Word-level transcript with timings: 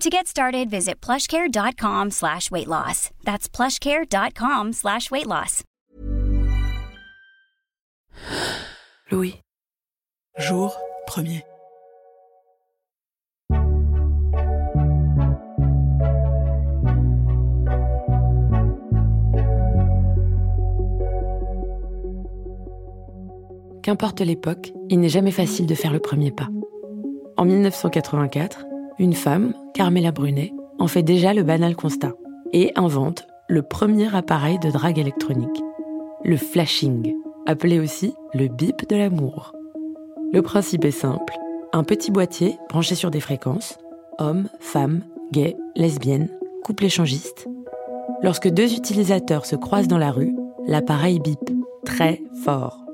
To 0.00 0.10
get 0.10 0.26
started, 0.26 0.68
visit 0.68 1.00
plushcare.com 1.00 2.10
slash 2.10 2.50
weight 2.50 2.68
loss. 2.68 3.10
That's 3.24 3.48
plushcare.com 3.48 4.74
slash 4.74 5.10
weight 5.10 5.26
loss. 5.26 5.62
Louis. 9.10 9.40
Jour 10.38 10.76
premier. 11.06 11.42
Qu'importe 23.82 24.20
l'époque, 24.20 24.72
il 24.90 25.00
n'est 25.00 25.08
jamais 25.08 25.30
facile 25.30 25.66
de 25.66 25.74
faire 25.74 25.92
le 25.92 26.00
premier 26.00 26.32
pas. 26.32 26.48
En 27.36 27.44
1984, 27.44 28.66
une 28.98 29.14
femme, 29.14 29.54
Carmela 29.74 30.12
Brunet, 30.12 30.52
en 30.78 30.86
fait 30.86 31.02
déjà 31.02 31.34
le 31.34 31.42
banal 31.42 31.76
constat 31.76 32.12
et 32.52 32.72
invente 32.76 33.26
le 33.48 33.62
premier 33.62 34.14
appareil 34.14 34.58
de 34.58 34.70
drague 34.70 34.98
électronique, 34.98 35.62
le 36.24 36.36
flashing, 36.36 37.14
appelé 37.46 37.78
aussi 37.78 38.14
le 38.34 38.48
bip 38.48 38.88
de 38.88 38.96
l'amour. 38.96 39.52
Le 40.32 40.42
principe 40.42 40.84
est 40.84 40.90
simple, 40.90 41.34
un 41.72 41.84
petit 41.84 42.10
boîtier 42.10 42.58
branché 42.68 42.94
sur 42.94 43.10
des 43.10 43.20
fréquences, 43.20 43.78
hommes, 44.18 44.48
femmes, 44.60 45.02
gays, 45.32 45.56
lesbiennes, 45.76 46.30
couple 46.64 46.86
échangiste. 46.86 47.46
Lorsque 48.22 48.48
deux 48.48 48.74
utilisateurs 48.74 49.46
se 49.46 49.56
croisent 49.56 49.88
dans 49.88 49.98
la 49.98 50.10
rue, 50.10 50.34
l'appareil 50.66 51.20
bip 51.20 51.50
très 51.84 52.22
fort. 52.42 52.84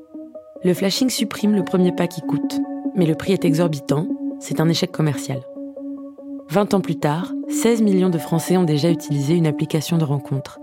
Le 0.64 0.74
flashing 0.74 1.10
supprime 1.10 1.54
le 1.54 1.64
premier 1.64 1.92
pas 1.92 2.06
qui 2.06 2.20
coûte, 2.20 2.60
mais 2.94 3.06
le 3.06 3.14
prix 3.14 3.32
est 3.32 3.44
exorbitant, 3.44 4.06
c'est 4.40 4.60
un 4.60 4.68
échec 4.68 4.92
commercial. 4.92 5.40
20 6.52 6.74
ans 6.74 6.82
plus 6.82 6.96
tard, 6.96 7.32
16 7.48 7.80
millions 7.80 8.10
de 8.10 8.18
Français 8.18 8.58
ont 8.58 8.62
déjà 8.62 8.90
utilisé 8.90 9.34
une 9.34 9.46
application 9.46 9.96
de 9.96 10.04
rencontre. 10.04 10.60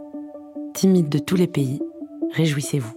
Timides 0.76 1.09
de 1.09 1.18
tous 1.18 1.36
les 1.36 1.48
pays, 1.48 1.82
réjouissez-vous. 2.36 2.94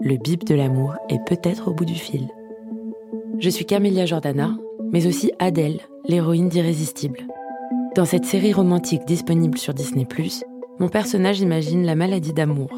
Le 0.00 0.16
bip 0.16 0.42
de 0.44 0.56
l'amour 0.56 0.96
est 1.08 1.24
peut-être 1.24 1.68
au 1.68 1.72
bout 1.72 1.84
du 1.84 1.94
fil. 1.94 2.26
Je 3.38 3.48
suis 3.48 3.64
Camélia 3.64 4.06
Jordana, 4.06 4.56
mais 4.90 5.06
aussi 5.06 5.30
Adèle, 5.38 5.82
l'héroïne 6.08 6.48
d'Irrésistible. 6.48 7.20
Dans 7.94 8.06
cette 8.06 8.24
série 8.24 8.52
romantique 8.52 9.04
disponible 9.06 9.56
sur 9.56 9.72
Disney⁇ 9.72 10.04
mon 10.80 10.88
personnage 10.88 11.40
imagine 11.40 11.86
la 11.86 11.94
maladie 11.94 12.32
d'amour, 12.32 12.70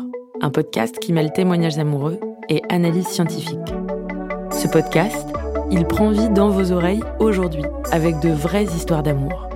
un 0.42 0.50
podcast 0.50 0.98
qui 0.98 1.14
mêle 1.14 1.32
témoignages 1.32 1.78
amoureux 1.78 2.20
et 2.50 2.60
analyse 2.69 3.06
scientifique. 3.06 3.75
Ce 4.50 4.69
podcast, 4.69 5.26
il 5.70 5.86
prend 5.86 6.10
vie 6.10 6.28
dans 6.28 6.50
vos 6.50 6.70
oreilles 6.70 7.02
aujourd'hui, 7.19 7.64
avec 7.92 8.20
de 8.20 8.28
vraies 8.28 8.64
histoires 8.64 9.02
d'amour. 9.02 9.53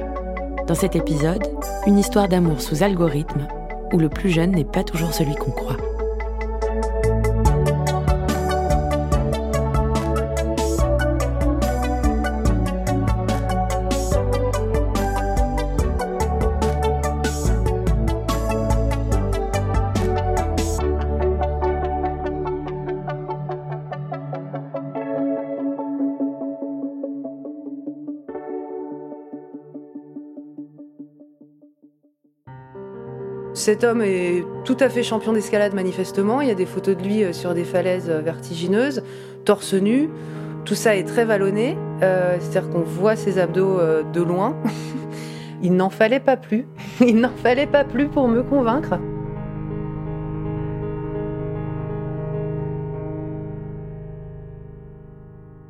Dans 0.69 0.75
cet 0.75 0.97
épisode, 0.97 1.43
une 1.87 1.99
histoire 1.99 2.29
d'amour 2.29 2.61
sous 2.61 2.83
algorithme, 2.83 3.49
où 3.95 3.99
le 3.99 4.11
plus 4.11 4.29
jeune 4.29 4.51
n'est 4.51 4.67
pas 4.67 4.85
toujours 4.85 5.15
celui 5.15 5.35
qu'on 5.35 5.51
croit. 5.51 5.79
Cet 33.69 33.85
homme 33.85 34.01
est 34.01 34.47
tout 34.65 34.79
à 34.81 34.89
fait 34.89 35.03
champion 35.03 35.35
d'escalade 35.35 35.75
manifestement. 35.75 36.41
Il 36.41 36.49
y 36.49 36.51
a 36.51 36.55
des 36.55 36.65
photos 36.65 36.97
de 36.97 37.03
lui 37.03 37.23
euh, 37.23 37.35
sur 37.35 37.53
des 37.53 37.65
falaises 37.65 38.09
euh, 38.09 38.23
vertigineuses, 38.23 39.03
torse 39.45 39.75
nu. 39.75 40.09
Tout 40.65 40.75
ça 40.75 40.97
est 40.97 41.05
très 41.05 41.27
vallonné. 41.27 41.77
Euh, 42.03 42.39
c'est-à-dire 42.41 42.71
qu'on 42.71 42.81
voit 42.81 43.15
ses 43.15 43.39
abdos 43.39 43.79
de 44.11 44.23
loin. 44.23 44.57
Il 45.63 45.77
n'en 45.77 45.91
fallait 45.91 46.19
pas 46.19 46.39
plus. 46.39 46.67
Il 47.03 47.17
n'en 47.17 47.29
fallait 47.29 47.67
pas 47.67 47.85
plus 47.85 48.09
pour 48.09 48.27
me 48.27 48.43
convaincre. 48.43 48.99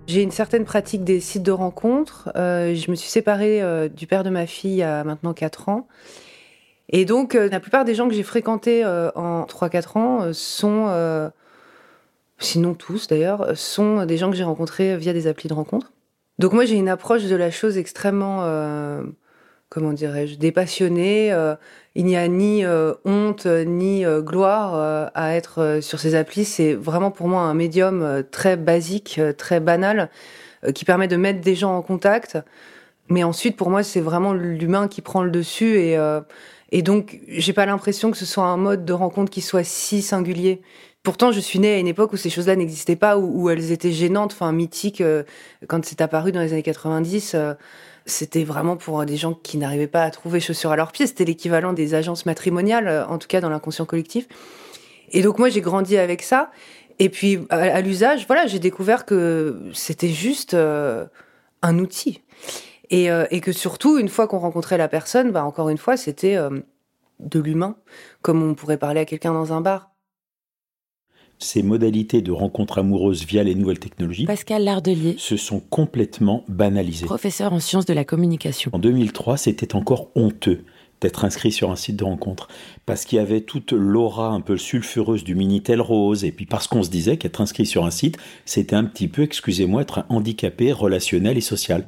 J'ai 0.06 0.22
une 0.22 0.30
certaine 0.30 0.64
pratique 0.64 1.02
des 1.02 1.18
sites 1.18 1.42
de 1.42 1.50
rencontres. 1.50 2.30
je 2.36 2.90
me 2.92 2.94
suis 2.94 3.10
séparée 3.10 3.60
du 3.88 4.06
père 4.06 4.22
de 4.22 4.30
ma 4.30 4.46
fille 4.46 4.74
il 4.74 4.76
y 4.76 4.82
a 4.84 5.02
maintenant 5.02 5.34
4 5.34 5.68
ans. 5.68 5.88
Et 6.90 7.04
donc, 7.04 7.34
euh, 7.34 7.48
la 7.50 7.60
plupart 7.60 7.84
des 7.84 7.94
gens 7.94 8.08
que 8.08 8.14
j'ai 8.14 8.22
fréquentés 8.22 8.84
euh, 8.84 9.10
en 9.14 9.44
3-4 9.44 9.98
ans 9.98 10.22
euh, 10.22 10.32
sont, 10.32 11.30
sinon 12.38 12.74
tous 12.74 13.08
d'ailleurs, 13.08 13.56
sont 13.56 14.06
des 14.06 14.16
gens 14.16 14.30
que 14.30 14.36
j'ai 14.36 14.44
rencontrés 14.44 14.96
via 14.96 15.12
des 15.12 15.26
applis 15.26 15.48
de 15.48 15.54
rencontre. 15.54 15.92
Donc 16.38 16.52
moi, 16.52 16.64
j'ai 16.64 16.76
une 16.76 16.88
approche 16.88 17.24
de 17.24 17.36
la 17.36 17.50
chose 17.50 17.78
extrêmement, 17.78 18.46
comment 19.68 19.92
dirais-je, 19.92 20.36
dépassionnée. 20.36 21.34
il 21.96 22.04
n'y 22.04 22.16
a 22.16 22.28
ni 22.28 22.64
honte 23.04 23.46
ni 23.46 24.04
gloire 24.20 25.10
à 25.14 25.34
être 25.34 25.80
sur 25.82 25.98
ces 25.98 26.14
applis. 26.14 26.44
C'est 26.44 26.74
vraiment 26.74 27.10
pour 27.10 27.26
moi 27.26 27.42
un 27.42 27.54
médium 27.54 28.22
très 28.30 28.56
basique, 28.56 29.20
très 29.36 29.58
banal, 29.58 30.10
qui 30.76 30.84
permet 30.84 31.08
de 31.08 31.16
mettre 31.16 31.40
des 31.40 31.56
gens 31.56 31.76
en 31.76 31.82
contact. 31.82 32.38
Mais 33.08 33.24
ensuite, 33.24 33.56
pour 33.56 33.68
moi, 33.68 33.82
c'est 33.82 34.00
vraiment 34.00 34.32
l'humain 34.32 34.86
qui 34.86 35.02
prend 35.02 35.24
le 35.24 35.32
dessus 35.32 35.76
et 35.80 35.98
et 36.70 36.82
donc, 36.82 37.20
j'ai 37.28 37.52
pas 37.52 37.66
l'impression 37.66 38.10
que 38.10 38.16
ce 38.16 38.26
soit 38.26 38.44
un 38.44 38.56
mode 38.56 38.84
de 38.84 38.92
rencontre 38.92 39.30
qui 39.30 39.40
soit 39.40 39.64
si 39.64 40.02
singulier. 40.02 40.60
Pourtant, 41.02 41.32
je 41.32 41.40
suis 41.40 41.58
née 41.58 41.74
à 41.74 41.78
une 41.78 41.86
époque 41.86 42.12
où 42.12 42.16
ces 42.16 42.28
choses-là 42.28 42.56
n'existaient 42.56 42.96
pas, 42.96 43.16
où, 43.16 43.48
elles 43.48 43.72
étaient 43.72 43.92
gênantes, 43.92 44.32
enfin 44.32 44.52
mythiques. 44.52 45.00
Euh, 45.00 45.22
quand 45.66 45.82
c'est 45.84 46.02
apparu 46.02 46.32
dans 46.32 46.40
les 46.40 46.52
années 46.52 46.62
90, 46.62 47.32
euh, 47.34 47.54
c'était 48.04 48.44
vraiment 48.44 48.76
pour 48.76 49.02
des 49.06 49.16
gens 49.16 49.32
qui 49.32 49.56
n'arrivaient 49.56 49.86
pas 49.86 50.02
à 50.02 50.10
trouver 50.10 50.40
chaussures 50.40 50.70
à 50.70 50.76
leurs 50.76 50.92
pieds. 50.92 51.06
C'était 51.06 51.24
l'équivalent 51.24 51.72
des 51.72 51.94
agences 51.94 52.26
matrimoniales, 52.26 52.88
euh, 52.88 53.06
en 53.06 53.16
tout 53.16 53.28
cas 53.28 53.40
dans 53.40 53.48
l'inconscient 53.48 53.86
collectif. 53.86 54.28
Et 55.12 55.22
donc 55.22 55.38
moi, 55.38 55.48
j'ai 55.48 55.62
grandi 55.62 55.96
avec 55.96 56.20
ça. 56.20 56.50
Et 56.98 57.08
puis 57.08 57.38
à, 57.48 57.80
l'usage, 57.80 58.26
voilà, 58.26 58.46
j'ai 58.46 58.58
découvert 58.58 59.06
que 59.06 59.70
c'était 59.72 60.08
juste 60.08 60.52
un 60.52 61.78
outil. 61.78 62.20
Euh, 62.92 63.26
et, 63.30 63.40
que 63.40 63.52
surtout, 63.52 63.98
une 63.98 64.08
fois 64.08 64.26
qu'on 64.26 64.38
rencontrait 64.38 64.78
la 64.78 64.88
personne, 64.88 65.30
bah, 65.30 65.44
encore 65.44 65.68
une 65.68 65.78
fois, 65.78 65.96
c'était 65.96 66.36
euh, 66.36 66.60
de 67.20 67.40
l'humain, 67.40 67.76
comme 68.22 68.42
on 68.42 68.54
pourrait 68.54 68.78
parler 68.78 69.00
à 69.00 69.04
quelqu'un 69.04 69.32
dans 69.32 69.52
un 69.52 69.60
bar. 69.60 69.90
Ces 71.40 71.62
modalités 71.62 72.20
de 72.20 72.32
rencontre 72.32 72.78
amoureuse 72.78 73.24
via 73.24 73.44
les 73.44 73.54
nouvelles 73.54 73.78
technologies 73.78 74.24
Pascal 74.24 74.64
Lardelier 74.64 75.14
se 75.18 75.36
sont 75.36 75.60
complètement 75.60 76.44
banalisées. 76.48 77.06
Professeur 77.06 77.52
en 77.52 77.60
sciences 77.60 77.86
de 77.86 77.94
la 77.94 78.04
communication. 78.04 78.72
En 78.74 78.80
2003, 78.80 79.36
c'était 79.36 79.76
encore 79.76 80.10
honteux 80.16 80.64
d'être 81.00 81.24
inscrit 81.24 81.52
sur 81.52 81.70
un 81.70 81.76
site 81.76 81.94
de 81.94 82.02
rencontre 82.02 82.48
parce 82.86 83.04
qu'il 83.04 83.18
y 83.18 83.20
avait 83.20 83.42
toute 83.42 83.70
l'aura 83.72 84.30
un 84.30 84.40
peu 84.40 84.56
sulfureuse 84.56 85.22
du 85.22 85.36
Minitel 85.36 85.80
rose 85.80 86.24
et 86.24 86.32
puis 86.32 86.44
parce 86.44 86.66
qu'on 86.66 86.82
se 86.82 86.90
disait 86.90 87.18
qu'être 87.18 87.40
inscrit 87.40 87.66
sur 87.66 87.84
un 87.84 87.92
site, 87.92 88.16
c'était 88.44 88.74
un 88.74 88.84
petit 88.84 89.06
peu, 89.06 89.22
excusez-moi, 89.22 89.82
être 89.82 89.98
un 89.98 90.06
handicapé 90.08 90.72
relationnel 90.72 91.38
et 91.38 91.42
social. 91.42 91.86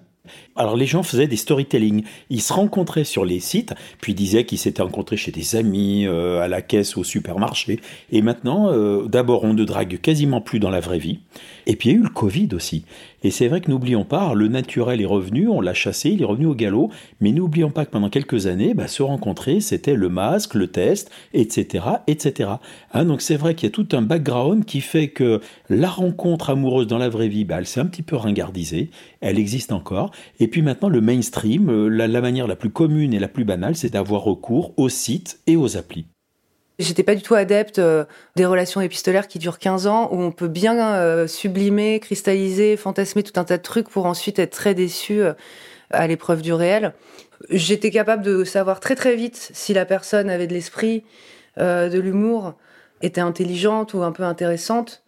Alors 0.57 0.77
les 0.77 0.87
gens 0.87 1.03
faisaient 1.03 1.27
des 1.27 1.37
storytelling. 1.37 2.05
Ils 2.29 2.43
se 2.43 2.53
rencontraient 2.53 3.05
sur 3.05 3.25
les 3.25 3.41
sites, 3.41 3.75
puis 4.01 4.15
disaient 4.15 4.45
qu'ils 4.45 4.59
s'étaient 4.59 4.83
rencontrés 4.83 5.17
chez 5.17 5.33
des 5.33 5.57
amis, 5.57 6.07
euh, 6.07 6.41
à 6.41 6.49
la 6.49 6.63
caisse, 6.63 6.97
au 6.97 7.05
supermarché. 7.05 7.81
Et 8.13 8.23
maintenant, 8.23 8.71
euh, 8.71 9.07
d'abord, 9.07 9.45
on 9.45 9.55
ne 9.55 9.65
drague 9.65 10.01
quasiment 10.01 10.41
plus 10.41 10.61
dans 10.61 10.71
la 10.71 10.81
vraie 10.81 10.99
vie. 10.99 11.21
Et 11.67 11.77
puis 11.77 11.91
il 11.91 11.93
y 11.93 11.95
a 11.97 11.99
eu 11.99 12.03
le 12.03 12.11
Covid 12.11 12.49
aussi. 12.53 12.85
Et 13.23 13.31
c'est 13.31 13.49
vrai 13.49 13.61
que 13.61 13.71
n'oublions 13.71 14.05
pas, 14.05 14.35
le 14.35 14.49
naturel 14.49 15.01
est 15.01 15.07
revenu, 15.07 15.49
on 15.49 15.61
l'a 15.61 15.75
chassé, 15.75 16.11
il 16.11 16.23
est 16.23 16.27
revenu 16.27 16.47
au 16.47 16.55
galop, 16.55 16.91
mais 17.21 17.33
n'oublions 17.33 17.71
pas 17.71 17.85
que 17.85 17.91
pendant 17.91 18.09
quelques 18.09 18.47
années, 18.47 18.75
bah, 18.75 18.89
se 18.89 19.03
rencontrer, 19.03 19.61
c'était 19.61 19.95
le 19.95 20.09
masque, 20.09 20.55
le 20.55 20.69
test, 20.69 21.11
etc. 21.35 21.85
etc. 22.07 22.51
Hein, 22.93 23.05
donc 23.05 23.21
c'est 23.21 23.37
vrai 23.37 23.55
qu'il 23.55 23.69
y 23.69 23.73
a 23.73 23.75
tout 23.75 23.89
un 23.93 24.03
background 24.03 24.65
qui 24.65 24.81
fait 24.81 25.09
que 25.09 25.41
la 25.69 25.89
rencontre 25.89 26.51
amoureuse 26.51 26.87
dans 26.87 26.99
la 26.99 27.09
vraie 27.09 27.29
vie, 27.29 27.45
bah, 27.45 27.57
elle 27.59 27.67
s'est 27.67 27.81
un 27.81 27.87
petit 27.87 28.03
peu 28.03 28.17
ringardisée, 28.17 28.91
elle 29.21 29.39
existe 29.39 29.73
encore. 29.73 30.11
Et 30.39 30.49
puis 30.49 30.63
maintenant, 30.63 30.89
le 30.89 31.01
mainstream, 31.01 31.69
euh, 31.69 31.89
la, 31.89 32.09
la 32.09 32.21
manière 32.21 32.47
la 32.47 32.57
plus 32.57 32.71
commune 32.71 33.13
et 33.13 33.19
la 33.19 33.29
plus 33.29 33.45
banale, 33.45 33.77
c'est 33.77 33.93
d'avoir 33.93 34.23
recours 34.23 34.73
aux 34.77 34.89
sites 34.89 35.41
et 35.47 35.57
aux 35.57 35.77
applis. 35.77 36.10
J'étais 36.81 37.03
pas 37.03 37.15
du 37.15 37.21
tout 37.21 37.35
adepte 37.35 37.79
euh, 37.79 38.07
des 38.37 38.47
relations 38.47 38.81
épistolaires 38.81 39.29
qui 39.29 39.39
durent 39.39 39.59
15 39.59 39.87
ans, 39.87 40.09
où 40.13 40.19
on 40.19 40.33
peut 40.33 40.49
bien 40.49 40.95
euh, 40.95 41.27
sublimer, 41.27 42.01
cristalliser, 42.01 42.79
fantasmer 42.79 43.23
tout 43.23 43.39
un 43.39 43.45
tas 43.45 43.59
de 43.59 43.63
trucs 43.63 43.91
pour 43.91 44.07
ensuite 44.07 44.39
être 44.39 44.53
très 44.53 44.73
déçu 44.73 45.21
euh, 45.21 45.35
à 45.91 46.07
l'épreuve 46.07 46.41
du 46.41 46.55
réel. 46.55 46.95
J'étais 47.51 47.91
capable 47.91 48.23
de 48.23 48.45
savoir 48.45 48.81
très 48.81 48.95
très 48.95 49.15
vite 49.15 49.51
si 49.53 49.75
la 49.75 49.85
personne 49.85 50.31
avait 50.31 50.47
de 50.47 50.55
l'esprit, 50.55 51.05
de 51.59 51.99
l'humour, 51.99 52.55
était 53.03 53.21
intelligente 53.21 53.93
ou 53.93 54.03
un 54.03 54.13
peu 54.13 54.23
intéressante. 54.23 55.03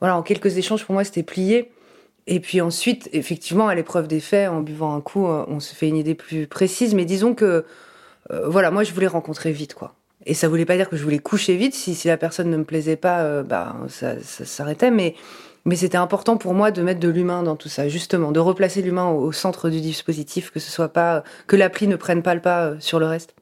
Voilà, 0.00 0.16
en 0.16 0.22
quelques 0.22 0.58
échanges, 0.58 0.84
pour 0.84 0.92
moi, 0.92 1.02
c'était 1.02 1.22
plié. 1.24 1.72
Et 2.28 2.38
puis 2.38 2.60
ensuite, 2.60 3.08
effectivement, 3.12 3.66
à 3.66 3.74
l'épreuve 3.74 4.06
des 4.06 4.20
faits, 4.20 4.48
en 4.48 4.60
buvant 4.60 4.94
un 4.94 5.00
coup, 5.00 5.26
on 5.26 5.58
se 5.58 5.74
fait 5.74 5.88
une 5.88 5.96
idée 5.96 6.14
plus 6.14 6.46
précise. 6.46 6.94
Mais 6.94 7.04
disons 7.04 7.34
que, 7.34 7.64
voilà, 8.30 8.70
moi, 8.70 8.84
je 8.84 8.92
voulais 8.92 9.06
rencontrer 9.06 9.52
vite, 9.52 9.74
quoi. 9.74 9.94
Et 10.26 10.34
ça 10.34 10.48
voulait 10.48 10.64
pas 10.64 10.76
dire 10.76 10.90
que 10.90 10.96
je 10.96 11.02
voulais 11.02 11.20
coucher 11.20 11.56
vite. 11.56 11.74
Si, 11.74 11.94
si 11.94 12.08
la 12.08 12.16
personne 12.16 12.50
ne 12.50 12.56
me 12.56 12.64
plaisait 12.64 12.96
pas, 12.96 13.20
euh, 13.20 13.42
bah, 13.42 13.76
ça, 13.88 14.20
ça 14.20 14.44
s'arrêtait. 14.44 14.90
Mais, 14.90 15.14
mais 15.64 15.76
c'était 15.76 15.96
important 15.96 16.36
pour 16.36 16.52
moi 16.52 16.72
de 16.72 16.82
mettre 16.82 17.00
de 17.00 17.08
l'humain 17.08 17.42
dans 17.42 17.56
tout 17.56 17.68
ça, 17.68 17.88
justement, 17.88 18.32
de 18.32 18.40
replacer 18.40 18.82
l'humain 18.82 19.08
au, 19.08 19.30
centre 19.32 19.70
du 19.70 19.80
dispositif, 19.80 20.50
que 20.50 20.60
ce 20.60 20.70
soit 20.70 20.88
pas 20.88 21.22
que 21.46 21.56
l'appli 21.56 21.86
ne 21.86 21.96
prenne 21.96 22.22
pas 22.22 22.34
le 22.34 22.40
pas 22.40 22.66
euh, 22.66 22.76
sur 22.80 22.98
le 22.98 23.06
reste. 23.06 23.34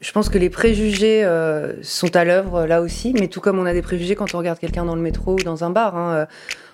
Je 0.00 0.12
pense 0.12 0.28
que 0.28 0.38
les 0.38 0.50
préjugés 0.50 1.24
euh, 1.24 1.72
sont 1.82 2.14
à 2.14 2.24
l'œuvre 2.24 2.66
là 2.66 2.80
aussi, 2.80 3.12
mais 3.18 3.28
tout 3.28 3.40
comme 3.40 3.58
on 3.58 3.66
a 3.66 3.72
des 3.72 3.82
préjugés 3.82 4.14
quand 4.14 4.34
on 4.34 4.38
regarde 4.38 4.58
quelqu'un 4.58 4.84
dans 4.84 4.94
le 4.94 5.02
métro 5.02 5.34
ou 5.34 5.42
dans 5.42 5.64
un 5.64 5.70
bar. 5.70 5.96
Hein, 5.96 6.26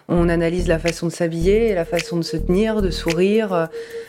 on 0.08 0.28
analyse 0.28 0.68
la 0.68 0.78
façon 0.78 1.06
de 1.06 1.12
s'habiller, 1.12 1.74
la 1.74 1.84
façon 1.84 2.18
de 2.18 2.22
se 2.22 2.36
tenir, 2.36 2.82
de 2.82 2.90
sourire. 2.90 3.68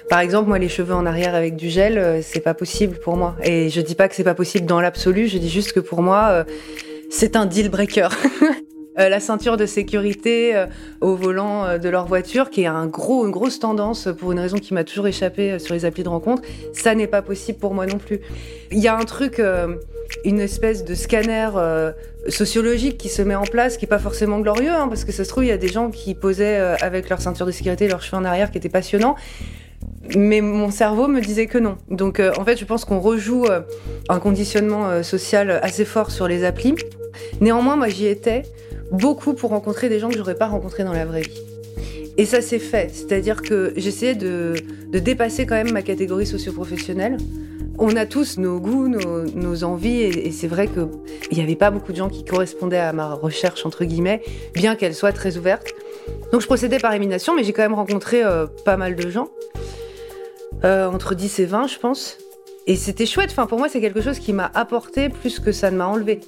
Par 0.10 0.20
exemple, 0.20 0.50
moi, 0.50 0.60
les 0.60 0.68
cheveux 0.68 0.94
en 0.94 1.06
arrière 1.06 1.36
avec 1.36 1.56
du 1.56 1.70
gel, 1.70 1.98
euh, 1.98 2.20
c'est 2.22 2.42
pas 2.42 2.54
possible 2.54 2.98
pour 3.00 3.16
moi. 3.16 3.36
Et 3.44 3.70
je 3.70 3.82
dis 3.82 3.96
pas 3.96 4.10
que 4.10 4.16
c'est 4.16 4.24
pas 4.24 4.36
possible 4.36 4.66
dans 4.66 4.82
l'absolu, 4.82 5.28
je 5.28 5.38
dis 5.38 5.50
juste 5.50 5.72
que 5.72 5.80
pour 5.80 6.02
moi, 6.02 6.28
euh, 6.32 6.44
c'est 7.10 7.36
un 7.36 7.46
deal 7.46 7.70
breaker. 7.70 8.10
Euh, 8.98 9.10
la 9.10 9.20
ceinture 9.20 9.58
de 9.58 9.66
sécurité 9.66 10.66
au 11.02 11.16
volant 11.16 11.78
de 11.78 11.90
leur 11.90 12.06
voiture, 12.06 12.50
qui 12.50 12.62
est 12.62 12.68
un 12.68 12.88
gros, 12.88 13.26
une 13.26 13.32
grosse 13.32 13.60
tendance 13.60 14.08
pour 14.18 14.32
une 14.32 14.40
raison 14.40 14.58
qui 14.58 14.74
m'a 14.74 14.84
toujours 14.84 15.08
échappé 15.08 15.60
sur 15.60 15.74
les 15.74 15.86
applis 15.86 16.04
de 16.04 16.10
rencontre, 16.10 16.44
ça 16.74 16.96
n'est 16.96 17.08
pas 17.08 17.22
possible 17.22 17.60
pour 17.60 17.74
moi 17.74 17.86
non 17.86 17.98
plus. 17.98 18.20
Il 18.72 18.80
y 18.80 18.88
a 18.88 18.98
un 18.98 19.06
truc 19.06 19.42
une 20.24 20.40
espèce 20.40 20.84
de 20.86 20.96
scanner 20.96 21.50
euh, 21.56 21.92
sociologique 22.30 22.98
qui 22.98 23.10
se 23.10 23.22
met 23.22 23.36
en 23.36 23.44
place, 23.44 23.78
qui 23.78 23.86
est 23.86 23.88
pas 23.88 24.00
forcément 24.00 24.40
glorieux, 24.40 24.72
hein, 24.72 24.88
parce 24.88 25.06
que 25.06 25.12
ça 25.12 25.24
se 25.24 25.30
trouve, 25.30 25.46
il 25.46 25.50
y 25.50 25.52
a 25.52 25.58
des 25.58 25.68
gens 25.68 25.92
qui 25.92 26.16
posaient 26.16 26.60
euh, 26.60 26.76
avec 26.82 27.10
leur 27.10 27.22
ceinture 27.22 27.46
de 27.46 27.52
sécurité, 27.52 27.88
leurs 27.88 28.02
cheveux 28.02 28.18
en 28.18 28.26
arrière, 28.26 28.52
qui 28.52 28.58
étaient 28.58 28.70
passionnants. 28.70 29.16
Mais 30.16 30.42
mon 30.42 30.70
cerveau 30.72 31.08
me 31.08 31.20
disait 31.20 31.48
que 31.48 31.58
non. 31.58 31.78
Donc 31.90 32.20
euh, 32.20 32.32
en 32.38 32.46
fait, 32.46 32.58
je 32.58 32.66
pense 32.66 32.86
qu'on 32.86 33.00
rejoue 33.00 33.46
un 34.10 34.20
conditionnement 34.20 35.02
social 35.04 35.60
assez 35.64 35.86
fort 35.86 36.12
sur 36.12 36.28
les 36.28 36.44
applis. 36.44 36.76
Néanmoins, 37.42 37.76
moi, 37.76 37.88
j'y 37.90 38.08
étais 38.08 38.44
beaucoup 38.96 39.34
pour 39.34 39.52
rencontrer 39.52 39.90
des 39.90 40.00
gens 40.00 40.10
que 40.10 40.18
j'aurais 40.18 40.36
pas 40.36 40.48
rencontrés 40.48 40.84
dans 40.84 40.94
la 40.94 41.06
vraie 41.06 41.22
vie. 41.22 41.42
Et 42.18 42.26
ça 42.26 42.42
s'est 42.42 42.60
fait, 42.60 42.90
c'est-à-dire 42.94 43.42
que 43.42 43.74
j'essayais 43.76 44.16
de, 44.16 44.56
dépasser 44.92 45.46
quand 45.46 45.56
même 45.56 45.74
ma 45.74 45.82
catégorie 45.82 46.26
socio-professionnelle 46.26 47.18
on 47.78 47.96
a 47.96 48.06
tous 48.06 48.38
nos 48.38 48.60
goûts, 48.60 48.88
nos, 48.88 49.64
envies, 49.64 50.02
et, 50.02 50.32
c'est 50.32 50.48
vrai 50.48 50.68
qu'il 50.68 50.88
n'y 51.38 51.44
avait 51.44 51.56
pas 51.56 51.72
beaucoup 51.72 51.92
de 51.92 51.98
gens 51.98 52.10
qui 52.10 52.24
correspondaient 52.24 52.78
à 52.78 52.94
ma 52.94 53.14
recherche, 53.14 53.66
entre 53.66 53.84
guillemets, 53.84 54.22
bien 54.54 54.76
qu'elle 54.76 54.96
soit 54.96 55.12
très 55.12 55.36
ouverte. 55.36 55.68
Donc 56.32 56.42
je 56.42 56.46
procédais 56.46 56.80
par 56.80 56.94
élimination, 56.94 57.36
mais 57.36 57.44
j'ai 57.44 57.54
quand 57.54 57.64
même 57.64 57.74
rencontré 57.74 58.24
euh, 58.24 58.48
pas 58.64 58.78
mal 58.78 58.96
de 58.96 59.10
gens, 59.10 59.28
euh, 60.64 60.88
entre 60.88 61.16
10 61.16 61.40
et 61.40 61.46
20, 61.46 61.68
je 61.68 61.80
pense. 61.80 62.18
Et 62.68 62.76
c'était 62.76 63.06
chouette, 63.06 63.30
enfin, 63.32 63.46
pour 63.46 63.60
moi, 63.60 63.68
c'est 63.68 63.82
quelque 63.82 64.02
chose 64.02 64.20
qui 64.20 64.34
m'a 64.34 64.50
apporté 64.54 65.10
plus 65.10 65.40
que 65.40 65.52
ça 65.52 65.70
ne 65.70 65.78
m'a 65.78 65.88
enlevé. 65.88 66.22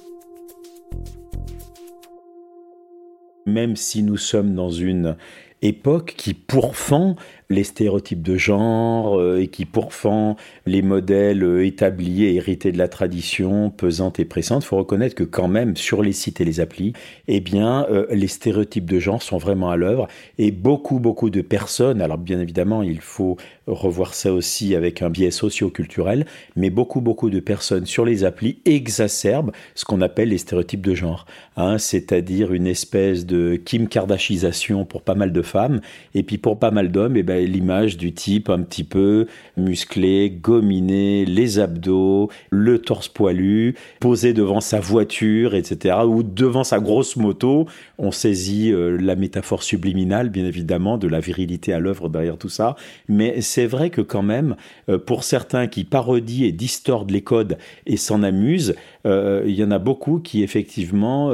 Même 3.48 3.76
si 3.76 4.02
nous 4.02 4.18
sommes 4.18 4.54
dans 4.54 4.70
une 4.70 5.16
époque 5.62 6.14
qui 6.16 6.34
pourfend 6.34 7.16
les 7.50 7.64
stéréotypes 7.64 8.22
de 8.22 8.36
genre 8.36 9.18
euh, 9.18 9.40
et 9.40 9.46
qui 9.46 9.64
pourfend 9.64 10.36
les 10.66 10.82
modèles 10.82 11.42
euh, 11.42 11.64
établis 11.64 12.24
et 12.24 12.34
hérités 12.34 12.72
de 12.72 12.78
la 12.78 12.88
tradition 12.88 13.70
pesante 13.70 14.20
et 14.20 14.26
pressante, 14.26 14.64
il 14.64 14.66
faut 14.66 14.76
reconnaître 14.76 15.14
que 15.14 15.24
quand 15.24 15.48
même 15.48 15.74
sur 15.76 16.02
les 16.02 16.12
sites 16.12 16.42
et 16.42 16.44
les 16.44 16.60
applis, 16.60 16.92
eh 17.26 17.40
bien 17.40 17.86
euh, 17.90 18.06
les 18.10 18.28
stéréotypes 18.28 18.84
de 18.84 18.98
genre 18.98 19.22
sont 19.22 19.38
vraiment 19.38 19.70
à 19.70 19.76
l'œuvre. 19.76 20.08
Et 20.36 20.50
beaucoup 20.50 20.98
beaucoup 20.98 21.30
de 21.30 21.40
personnes, 21.40 22.02
alors 22.02 22.18
bien 22.18 22.38
évidemment 22.38 22.82
il 22.82 23.00
faut 23.00 23.38
revoir 23.66 24.14
ça 24.14 24.32
aussi 24.32 24.74
avec 24.74 25.00
un 25.00 25.08
biais 25.08 25.30
socio-culturel, 25.30 26.26
mais 26.54 26.68
beaucoup 26.68 27.00
beaucoup 27.00 27.30
de 27.30 27.40
personnes 27.40 27.86
sur 27.86 28.04
les 28.04 28.24
applis 28.24 28.58
exacerbent 28.66 29.52
ce 29.74 29.84
qu'on 29.86 30.02
appelle 30.02 30.28
les 30.28 30.38
stéréotypes 30.38 30.82
de 30.82 30.94
genre, 30.94 31.24
hein, 31.56 31.78
c'est-à-dire 31.78 32.52
une 32.52 32.66
espèce 32.66 33.24
de 33.24 33.56
Kim 33.56 33.88
Kardashisation 33.88 34.84
pour 34.84 35.02
pas 35.02 35.14
mal 35.14 35.32
de 35.32 35.42
femmes 35.42 35.80
et 36.14 36.22
puis 36.22 36.36
pour 36.36 36.58
pas 36.58 36.70
mal 36.70 36.90
d'hommes, 36.90 37.16
eh 37.16 37.22
ben 37.22 37.37
l'image 37.46 37.96
du 37.96 38.12
type 38.12 38.50
un 38.50 38.62
petit 38.62 38.84
peu 38.84 39.26
musclé, 39.56 40.30
gominé, 40.30 41.24
les 41.24 41.58
abdos, 41.58 42.30
le 42.50 42.78
torse 42.78 43.08
poilu, 43.08 43.74
posé 44.00 44.32
devant 44.32 44.60
sa 44.60 44.80
voiture, 44.80 45.54
etc., 45.54 45.96
ou 46.06 46.22
devant 46.22 46.64
sa 46.64 46.80
grosse 46.80 47.16
moto. 47.16 47.66
On 47.98 48.10
saisit 48.10 48.72
euh, 48.72 48.96
la 49.00 49.16
métaphore 49.16 49.62
subliminale, 49.62 50.28
bien 50.28 50.44
évidemment, 50.44 50.98
de 50.98 51.08
la 51.08 51.20
virilité 51.20 51.72
à 51.72 51.80
l'œuvre 51.80 52.08
derrière 52.08 52.38
tout 52.38 52.48
ça. 52.48 52.76
Mais 53.08 53.40
c'est 53.40 53.66
vrai 53.66 53.90
que 53.90 54.00
quand 54.00 54.22
même, 54.22 54.56
euh, 54.88 54.98
pour 54.98 55.24
certains 55.24 55.66
qui 55.66 55.84
parodient 55.84 56.46
et 56.46 56.52
distordent 56.52 57.10
les 57.10 57.22
codes 57.22 57.58
et 57.86 57.96
s'en 57.96 58.22
amusent, 58.22 58.74
euh, 59.08 59.42
il 59.46 59.54
y 59.54 59.64
en 59.64 59.70
a 59.70 59.78
beaucoup 59.78 60.20
qui 60.20 60.42
effectivement 60.42 61.32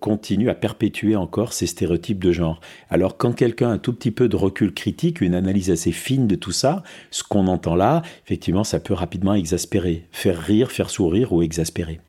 continuent 0.00 0.48
à 0.48 0.54
perpétuer 0.54 1.16
encore 1.16 1.52
ces 1.52 1.66
stéréotypes 1.66 2.22
de 2.22 2.32
genre. 2.32 2.60
Alors 2.90 3.16
quand 3.16 3.32
quelqu'un 3.32 3.70
a 3.70 3.72
un 3.72 3.78
tout 3.78 3.92
petit 3.92 4.10
peu 4.10 4.28
de 4.28 4.36
recul 4.36 4.72
critique, 4.72 5.20
une 5.20 5.34
analyse 5.34 5.70
assez 5.70 5.92
fine 5.92 6.26
de 6.26 6.34
tout 6.34 6.52
ça, 6.52 6.82
ce 7.10 7.22
qu'on 7.22 7.46
entend 7.46 7.74
là, 7.74 8.02
effectivement, 8.24 8.64
ça 8.64 8.80
peut 8.80 8.94
rapidement 8.94 9.34
exaspérer, 9.34 10.06
faire 10.10 10.38
rire, 10.38 10.70
faire 10.70 10.90
sourire 10.90 11.32
ou 11.32 11.42
exaspérer. 11.42 12.00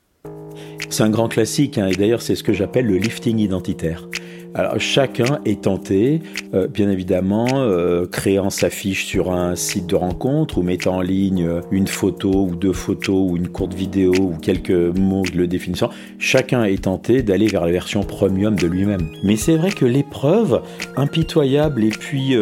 C'est 0.89 1.03
un 1.03 1.10
grand 1.10 1.27
classique, 1.27 1.77
hein, 1.77 1.88
et 1.88 1.95
d'ailleurs 1.95 2.22
c'est 2.22 2.36
ce 2.36 2.43
que 2.43 2.53
j'appelle 2.53 2.86
le 2.86 2.98
lifting 2.98 3.39
identitaire. 3.39 4.07
Alors 4.55 4.79
chacun 4.79 5.39
est 5.45 5.62
tenté, 5.62 6.22
euh, 6.53 6.67
bien 6.67 6.88
évidemment, 6.88 7.48
euh, 7.53 8.05
créant 8.05 8.51
sa 8.51 8.69
fiche 8.69 9.05
sur 9.05 9.31
un 9.31 9.55
site 9.55 9.88
de 9.88 9.95
rencontre 9.95 10.60
ou 10.60 10.62
mettant 10.62 10.98
en 10.98 11.01
ligne 11.01 11.43
euh, 11.43 11.62
une 11.72 11.88
photo 11.88 12.45
ou 12.45 12.55
deux 12.55 12.74
photos 12.74 13.31
ou 13.31 13.36
une 13.36 13.48
courte 13.48 13.74
vidéo 13.74 14.13
ou 14.13 14.38
quelques 14.39 14.69
mots 14.69 15.24
le 15.33 15.48
définissant. 15.48 15.89
Chacun 16.19 16.65
est 16.65 16.83
tenté 16.83 17.24
d'aller 17.24 17.48
vers 17.48 17.65
la 17.65 17.72
version 17.72 18.03
premium 18.03 18.55
de 18.55 18.67
lui-même. 18.67 19.10
Mais 19.24 19.38
c'est 19.38 19.55
vrai 19.55 19.72
que 19.72 19.86
l'épreuve, 19.86 20.62
impitoyable 20.98 21.83
et 21.83 21.89
puis 21.89 22.33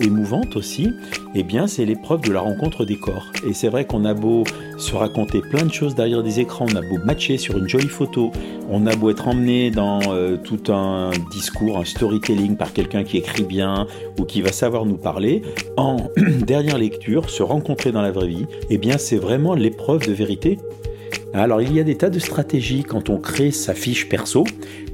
émouvante 0.00 0.56
aussi, 0.56 0.88
eh 1.34 1.42
bien 1.42 1.66
c'est 1.66 1.84
l'épreuve 1.84 2.20
de 2.22 2.32
la 2.32 2.40
rencontre 2.40 2.84
des 2.84 2.96
corps. 2.96 3.26
Et 3.46 3.54
c'est 3.54 3.68
vrai 3.68 3.84
qu'on 3.84 4.04
a 4.04 4.14
beau 4.14 4.44
se 4.78 4.94
raconter 4.94 5.40
plein 5.40 5.64
de 5.64 5.72
choses 5.72 5.94
derrière 5.94 6.22
des 6.22 6.40
écrans, 6.40 6.66
on 6.70 6.76
a 6.76 6.82
beau 6.82 6.98
matcher 7.04 7.38
sur 7.38 7.56
une 7.56 7.68
jolie 7.68 7.88
photo, 7.88 8.32
on 8.68 8.86
a 8.86 8.94
beau 8.96 9.10
être 9.10 9.28
emmené 9.28 9.70
dans 9.70 10.00
tout 10.44 10.72
un 10.72 11.10
discours, 11.30 11.78
un 11.78 11.84
storytelling 11.84 12.56
par 12.56 12.72
quelqu'un 12.72 13.04
qui 13.04 13.18
écrit 13.18 13.44
bien 13.44 13.86
ou 14.18 14.24
qui 14.24 14.42
va 14.42 14.52
savoir 14.52 14.86
nous 14.86 14.96
parler, 14.96 15.42
en 15.76 15.96
dernière 16.46 16.78
lecture, 16.78 17.30
se 17.30 17.42
rencontrer 17.42 17.92
dans 17.92 18.02
la 18.02 18.10
vraie 18.10 18.28
vie, 18.28 18.46
eh 18.70 18.78
bien 18.78 18.98
c'est 18.98 19.16
vraiment 19.16 19.54
l'épreuve 19.54 20.06
de 20.06 20.12
vérité. 20.12 20.58
Alors 21.34 21.62
il 21.62 21.72
y 21.72 21.80
a 21.80 21.84
des 21.84 21.96
tas 21.96 22.10
de 22.10 22.18
stratégies 22.18 22.82
quand 22.82 23.08
on 23.08 23.18
crée 23.18 23.50
sa 23.50 23.74
fiche 23.74 24.08
perso, 24.08 24.44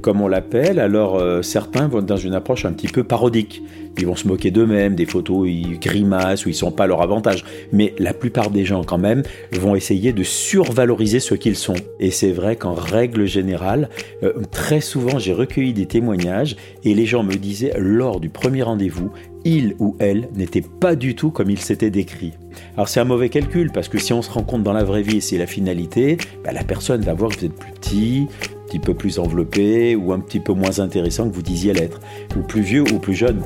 comme 0.01 0.21
on 0.21 0.27
l'appelle. 0.27 0.79
Alors 0.79 1.17
euh, 1.17 1.41
certains 1.41 1.87
vont 1.87 2.01
dans 2.01 2.17
une 2.17 2.33
approche 2.33 2.65
un 2.65 2.71
petit 2.71 2.87
peu 2.87 3.03
parodique. 3.03 3.61
Ils 3.97 4.05
vont 4.05 4.15
se 4.15 4.27
moquer 4.27 4.49
d'eux-mêmes, 4.49 4.95
des 4.95 5.05
photos, 5.05 5.47
ils 5.49 5.79
grimacent 5.79 6.45
ou 6.45 6.49
ils 6.49 6.55
sont 6.55 6.71
pas 6.71 6.85
à 6.85 6.87
leur 6.87 7.01
avantage. 7.01 7.43
Mais 7.73 7.93
la 7.99 8.13
plupart 8.13 8.49
des 8.49 8.63
gens 8.63 8.83
quand 8.83 8.97
même 8.97 9.23
vont 9.51 9.75
essayer 9.75 10.13
de 10.13 10.23
survaloriser 10.23 11.19
ce 11.19 11.35
qu'ils 11.35 11.57
sont. 11.57 11.75
Et 11.99 12.11
c'est 12.11 12.31
vrai 12.31 12.55
qu'en 12.55 12.73
règle 12.73 13.25
générale, 13.25 13.89
euh, 14.23 14.33
très 14.51 14.81
souvent 14.81 15.19
j'ai 15.19 15.33
recueilli 15.33 15.73
des 15.73 15.85
témoignages 15.85 16.55
et 16.83 16.93
les 16.93 17.05
gens 17.05 17.23
me 17.23 17.33
disaient 17.33 17.73
lors 17.77 18.19
du 18.19 18.29
premier 18.29 18.63
rendez-vous, 18.63 19.11
il 19.45 19.75
ou 19.79 19.95
elle 19.99 20.29
n'était 20.35 20.61
pas 20.61 20.95
du 20.95 21.15
tout 21.15 21.31
comme 21.31 21.49
il 21.49 21.59
s'était 21.59 21.89
décrit. 21.89 22.33
Alors 22.75 22.87
c'est 22.87 22.99
un 22.99 23.05
mauvais 23.05 23.29
calcul 23.29 23.71
parce 23.71 23.87
que 23.87 23.97
si 23.97 24.13
on 24.13 24.21
se 24.21 24.31
rend 24.31 24.43
compte 24.43 24.63
dans 24.63 24.73
la 24.73 24.83
vraie 24.83 25.01
vie 25.01 25.17
et 25.17 25.21
c'est 25.21 25.37
la 25.37 25.47
finalité, 25.47 26.17
bah, 26.43 26.51
la 26.51 26.63
personne 26.63 27.01
va 27.01 27.13
voir 27.13 27.31
que 27.31 27.39
vous 27.39 27.45
êtes 27.45 27.55
plus 27.55 27.71
petit, 27.73 28.27
petit 28.69 28.79
peu 28.79 28.93
plus 28.93 29.17
enveloppé 29.17 29.95
ou 29.95 30.13
un 30.13 30.19
petit 30.19 30.39
peu 30.39 30.53
moins 30.53 30.79
intéressant 30.79 31.27
que 31.27 31.33
vous 31.33 31.41
disiez 31.41 31.73
l'être, 31.73 31.99
plus 32.47 32.61
vieux 32.61 32.83
ou 32.93 32.99
plus 32.99 33.15
jeune. 33.15 33.41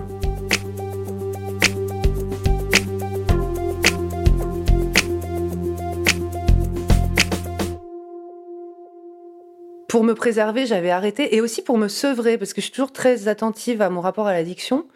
Pour 9.87 10.03
me 10.03 10.13
préserver, 10.13 10.65
j'avais 10.65 10.89
arrêté 10.89 11.35
et 11.35 11.39
aussi 11.39 11.61
pour 11.61 11.77
me 11.77 11.87
sevrer 11.87 12.37
parce 12.37 12.51
que 12.51 12.59
je 12.59 12.65
suis 12.65 12.73
toujours 12.73 12.91
très 12.91 13.27
attentive 13.27 13.81
à 13.81 13.89
mon 13.89 14.01
rapport 14.01 14.27
à 14.27 14.33
l'addiction. 14.33 14.87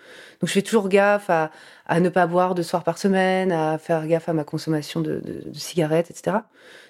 Donc 0.41 0.47
je 0.47 0.51
fais 0.51 0.63
toujours 0.63 0.89
gaffe 0.89 1.29
à, 1.29 1.51
ne 1.99 2.09
pas 2.09 2.25
boire 2.25 2.53
deux 2.55 2.63
soirs 2.63 2.83
par 2.83 2.97
semaine, 2.97 3.51
à 3.51 3.77
faire 3.77 4.05
gaffe 4.07 4.27
à 4.27 4.33
ma 4.33 4.43
consommation 4.43 4.99
de, 4.99 5.21
cigarettes, 5.53 6.09
etc. 6.09 6.37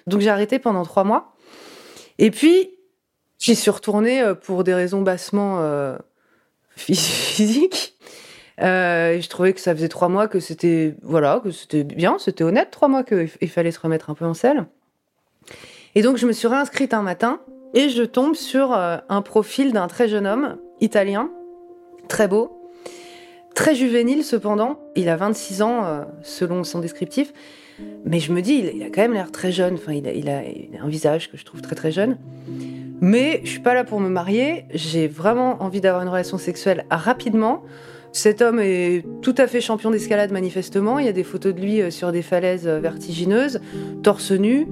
Donc 0.06 0.22
j'ai 0.22 0.30
arrêté 0.30 0.58
pendant 0.58 0.84
trois 0.84 1.04
mois. 1.04 1.36
Et 2.18 2.30
puis 2.30 2.70
j'y 3.38 3.54
suis 3.54 3.70
retournée 3.70 4.22
euh, 4.22 4.34
pour 4.34 4.64
des 4.64 4.74
raisons 4.74 5.02
bassement 5.02 5.58
euh, 5.60 5.96
physiques. 6.76 7.94
Euh, 8.60 9.20
je 9.20 9.28
trouvais 9.28 9.52
que 9.52 9.60
ça 9.60 9.74
faisait 9.74 9.88
trois 9.88 10.08
mois 10.08 10.26
que 10.26 10.40
c'était 10.40 10.96
voilà 11.02 11.40
que 11.42 11.52
c'était 11.52 11.84
bien, 11.84 12.16
c'était 12.18 12.42
honnête 12.42 12.70
trois 12.72 12.88
mois 12.88 13.04
qu'il 13.04 13.48
fallait 13.48 13.70
se 13.70 13.78
remettre 13.78 14.10
un 14.10 14.14
peu 14.14 14.24
en 14.24 14.34
selle. 14.34 14.66
Et 15.94 16.02
donc 16.02 16.16
je 16.16 16.26
me 16.26 16.32
suis 16.32 16.48
réinscrite 16.48 16.92
un 16.92 17.02
matin 17.02 17.40
et 17.74 17.88
je 17.88 18.02
tombe 18.02 18.34
sur 18.34 18.72
euh, 18.72 18.96
un 19.08 19.22
profil 19.22 19.72
d'un 19.72 19.86
très 19.86 20.08
jeune 20.08 20.26
homme, 20.26 20.56
italien, 20.80 21.30
très 22.08 22.26
beau, 22.26 22.60
très 23.54 23.76
juvénile 23.76 24.24
cependant. 24.24 24.80
Il 24.96 25.08
a 25.08 25.16
26 25.16 25.62
ans 25.62 26.04
selon 26.22 26.64
son 26.64 26.80
descriptif. 26.80 27.32
Mais 28.04 28.18
je 28.18 28.32
me 28.32 28.42
dis, 28.42 28.64
il, 28.74 28.82
a 28.82 28.86
quand 28.86 29.02
même 29.02 29.12
l'air 29.12 29.30
très 29.30 29.52
jeune. 29.52 29.74
Enfin, 29.74 29.92
il 29.92 30.28
a, 30.28 30.42
un 30.82 30.88
visage 30.88 31.30
que 31.30 31.36
je 31.36 31.44
trouve 31.44 31.62
très 31.62 31.76
très 31.76 31.92
jeune. 31.92 32.16
Mais 33.00 33.40
je 33.44 33.50
suis 33.50 33.60
pas 33.60 33.74
là 33.74 33.84
pour 33.84 34.00
me 34.00 34.08
marier. 34.08 34.64
J'ai 34.74 35.08
vraiment 35.08 35.62
envie 35.62 35.80
d'avoir 35.80 36.02
une 36.02 36.08
relation 36.08 36.38
sexuelle 36.38 36.84
rapidement. 36.90 37.62
Cet 38.12 38.42
homme 38.42 38.58
est 38.58 39.04
tout 39.22 39.34
à 39.38 39.46
fait 39.46 39.60
champion 39.60 39.90
d'escalade 39.90 40.32
manifestement. 40.32 40.98
Il 40.98 41.06
y 41.06 41.08
a 41.08 41.12
des 41.12 41.24
photos 41.24 41.54
de 41.54 41.60
lui 41.60 41.80
euh, 41.80 41.90
sur 41.90 42.10
des 42.10 42.22
falaises 42.22 42.66
vertigineuses, 42.66 43.60
torse 44.02 44.32
nu. 44.32 44.66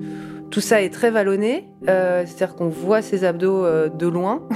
Tout 0.50 0.60
ça 0.60 0.80
est 0.82 0.90
très 0.90 1.10
vallonné, 1.10 1.68
euh, 1.88 2.24
c'est-à-dire 2.24 2.54
qu'on 2.54 2.68
voit 2.68 3.02
ses 3.02 3.24
abdos 3.24 3.64
euh, 3.64 3.88
de 3.88 4.06
loin. 4.06 4.48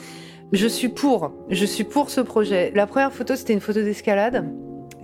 je 0.52 0.66
suis 0.66 0.88
pour, 0.88 1.32
je 1.48 1.64
suis 1.64 1.84
pour 1.84 2.10
ce 2.10 2.20
projet. 2.20 2.72
La 2.74 2.86
première 2.86 3.12
photo, 3.12 3.36
c'était 3.36 3.52
une 3.52 3.60
photo 3.60 3.82
d'escalade. 3.82 4.44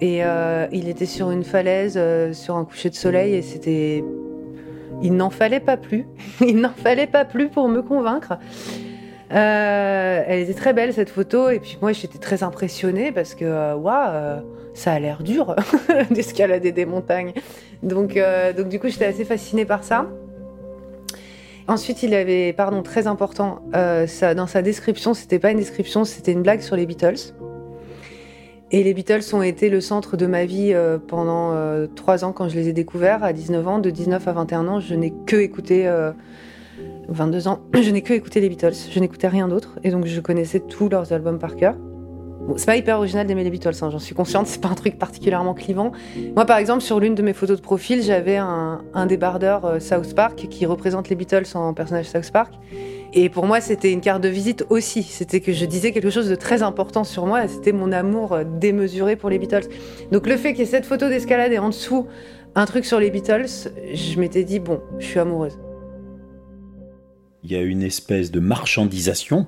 Et 0.01 0.25
euh, 0.25 0.67
il 0.73 0.89
était 0.89 1.07
sur 1.07 1.31
une 1.31 1.45
falaise, 1.45 1.99
sur 2.33 2.57
un 2.57 2.65
coucher 2.65 2.91
de 2.91 2.95
soleil, 2.95 3.35
et 3.35 3.43
c'était. 3.43 4.05
Il 5.03 5.15
n'en 5.15 5.31
fallait 5.31 5.61
pas 5.61 5.77
plus. 5.77 6.07
il 6.41 6.59
n'en 6.59 6.73
fallait 6.73 7.07
pas 7.07 7.25
plus 7.25 7.49
pour 7.49 7.69
me 7.69 7.83
convaincre. 7.83 8.39
elle 9.31 10.41
était 10.41 10.55
très 10.55 10.73
belle 10.73 10.93
cette 10.93 11.11
photo, 11.11 11.51
et 11.51 11.59
puis 11.59 11.79
moi 11.81 11.93
j'étais 11.93 12.19
très 12.19 12.43
impressionnée 12.43 13.13
parce 13.13 13.35
que 13.35 13.75
waouh, 13.75 14.43
ça 14.75 14.93
a 14.93 14.99
l'air 14.99 15.23
dur 15.23 15.57
d'escalader 16.11 16.73
des 16.73 16.87
montagnes. 16.87 17.33
Donc, 17.83 18.19
du 18.69 18.79
coup 18.79 18.89
j'étais 18.89 19.07
assez 19.07 19.25
fascinée 19.25 19.65
par 19.65 19.85
ça. 19.85 20.07
Ensuite, 21.69 22.03
il 22.03 22.15
avait, 22.15 22.53
pardon, 22.53 22.83
très 22.83 23.07
important, 23.07 23.63
euh, 23.75 24.07
dans 24.35 24.47
sa 24.47 24.63
description, 24.63 25.15
c'était 25.15 25.39
pas 25.39 25.53
une 25.53 25.59
description, 25.59 26.05
c'était 26.05 26.33
une 26.33 26.43
blague 26.43 26.61
sur 26.61 26.77
les 26.77 26.87
Beatles. 26.87 27.35
Et 28.75 28.83
les 28.83 28.95
Beatles 28.95 29.23
ont 29.35 29.43
été 29.43 29.69
le 29.69 29.83
centre 29.83 30.17
de 30.17 30.27
ma 30.27 30.47
vie 30.47 30.73
euh, 30.73 30.99
pendant 30.99 31.53
euh, 31.53 31.87
trois 31.95 32.25
ans 32.25 32.33
quand 32.33 32.49
je 32.49 32.57
les 32.57 32.69
ai 32.69 32.73
découverts. 32.73 33.23
À 33.23 33.35
19 33.35 33.69
ans, 33.69 33.79
de 33.79 33.91
19 33.91 34.27
à 34.27 34.33
21 34.33 34.67
ans, 34.67 34.81
je 34.81 34.95
n'ai 34.95 35.13
que 35.27 35.37
écouté, 35.37 35.89
22 37.09 37.49
ans, 37.49 37.61
je 37.75 37.91
n'ai 37.91 38.01
que 38.01 38.15
écouté 38.15 38.41
les 38.41 38.49
Beatles. 38.49 38.73
Je 38.91 38.99
n'écoutais 38.99 39.29
rien 39.29 39.47
d'autre. 39.47 39.79
Et 39.85 39.91
donc, 39.91 40.07
je 40.07 40.21
connaissais 40.21 40.61
tous 40.61 40.89
leurs 40.89 41.13
albums 41.13 41.39
par 41.39 41.55
cœur 41.57 41.77
c'est 42.57 42.67
pas 42.67 42.77
hyper 42.77 42.99
original 42.99 43.27
d'aimer 43.27 43.45
les 43.45 43.51
Beatles, 43.51 43.73
hein, 43.83 43.91
j'en 43.91 43.99
suis 43.99 44.15
consciente, 44.15 44.47
c'est 44.47 44.61
pas 44.61 44.69
un 44.69 44.75
truc 44.75 44.99
particulièrement 44.99 45.55
clivant. 45.55 45.93
Moi, 46.35 46.45
par 46.45 46.59
exemple, 46.59 46.83
sur 46.83 47.01
l'une 47.01 47.15
de 47.15 47.23
mes 47.23 47.33
photos 47.33 47.57
de 47.57 47.63
profil, 47.63 48.03
j'avais 48.03 48.37
un, 48.37 48.81
débardeur 49.07 49.65
euh, 49.65 49.81
South 49.81 50.15
Park 50.15 50.47
qui 50.49 50.67
représente 50.67 51.09
les 51.09 51.17
Beatles 51.17 51.45
en 51.55 51.75
personnage 51.75 52.07
South 52.07 52.31
Park. 52.31 52.55
Et 53.15 53.29
pour 53.29 53.47
moi, 53.47 53.61
c'était 53.61 53.93
une 53.93 54.01
carte 54.01 54.23
de 54.23 54.29
visite 54.29 54.65
aussi. 54.71 55.03
C'était 55.03 55.41
que 55.41 55.53
je 55.53 55.65
disais 55.67 55.93
quelque 55.93 56.11
chose 56.11 56.29
de 56.29 56.35
très 56.35 56.63
important 56.63 57.05
sur 57.05 57.27
moi, 57.27 57.47
c'était 57.49 57.73
mon 57.73 57.93
amour 57.93 58.33
euh, 58.33 58.45
démesuré 58.45 59.17
pour 59.17 59.31
les 59.31 59.39
Beatles. 59.39 59.69
Donc 60.11 60.27
le 60.27 60.37
fait 60.37 60.51
qu'il 60.51 60.61
y 60.61 60.63
ait 60.63 60.71
cette 60.71 60.87
photo 60.87 61.09
d'escalade 61.09 61.53
et 61.53 61.59
en 61.59 61.69
dessous 61.69 62.07
un 62.55 62.67
truc 62.67 62.85
sur 62.85 63.01
les 63.01 63.11
Beatles, 63.11 63.47
je 63.95 64.21
m'étais 64.21 64.45
dit, 64.45 64.59
bon, 64.59 64.81
je 64.99 65.07
suis 65.07 65.19
amoureuse. 65.19 65.59
Il 67.45 67.51
y 67.51 67.57
a 67.57 67.61
une 67.61 67.83
espèce 67.83 68.31
de 68.31 68.41
marchandisation 68.41 69.47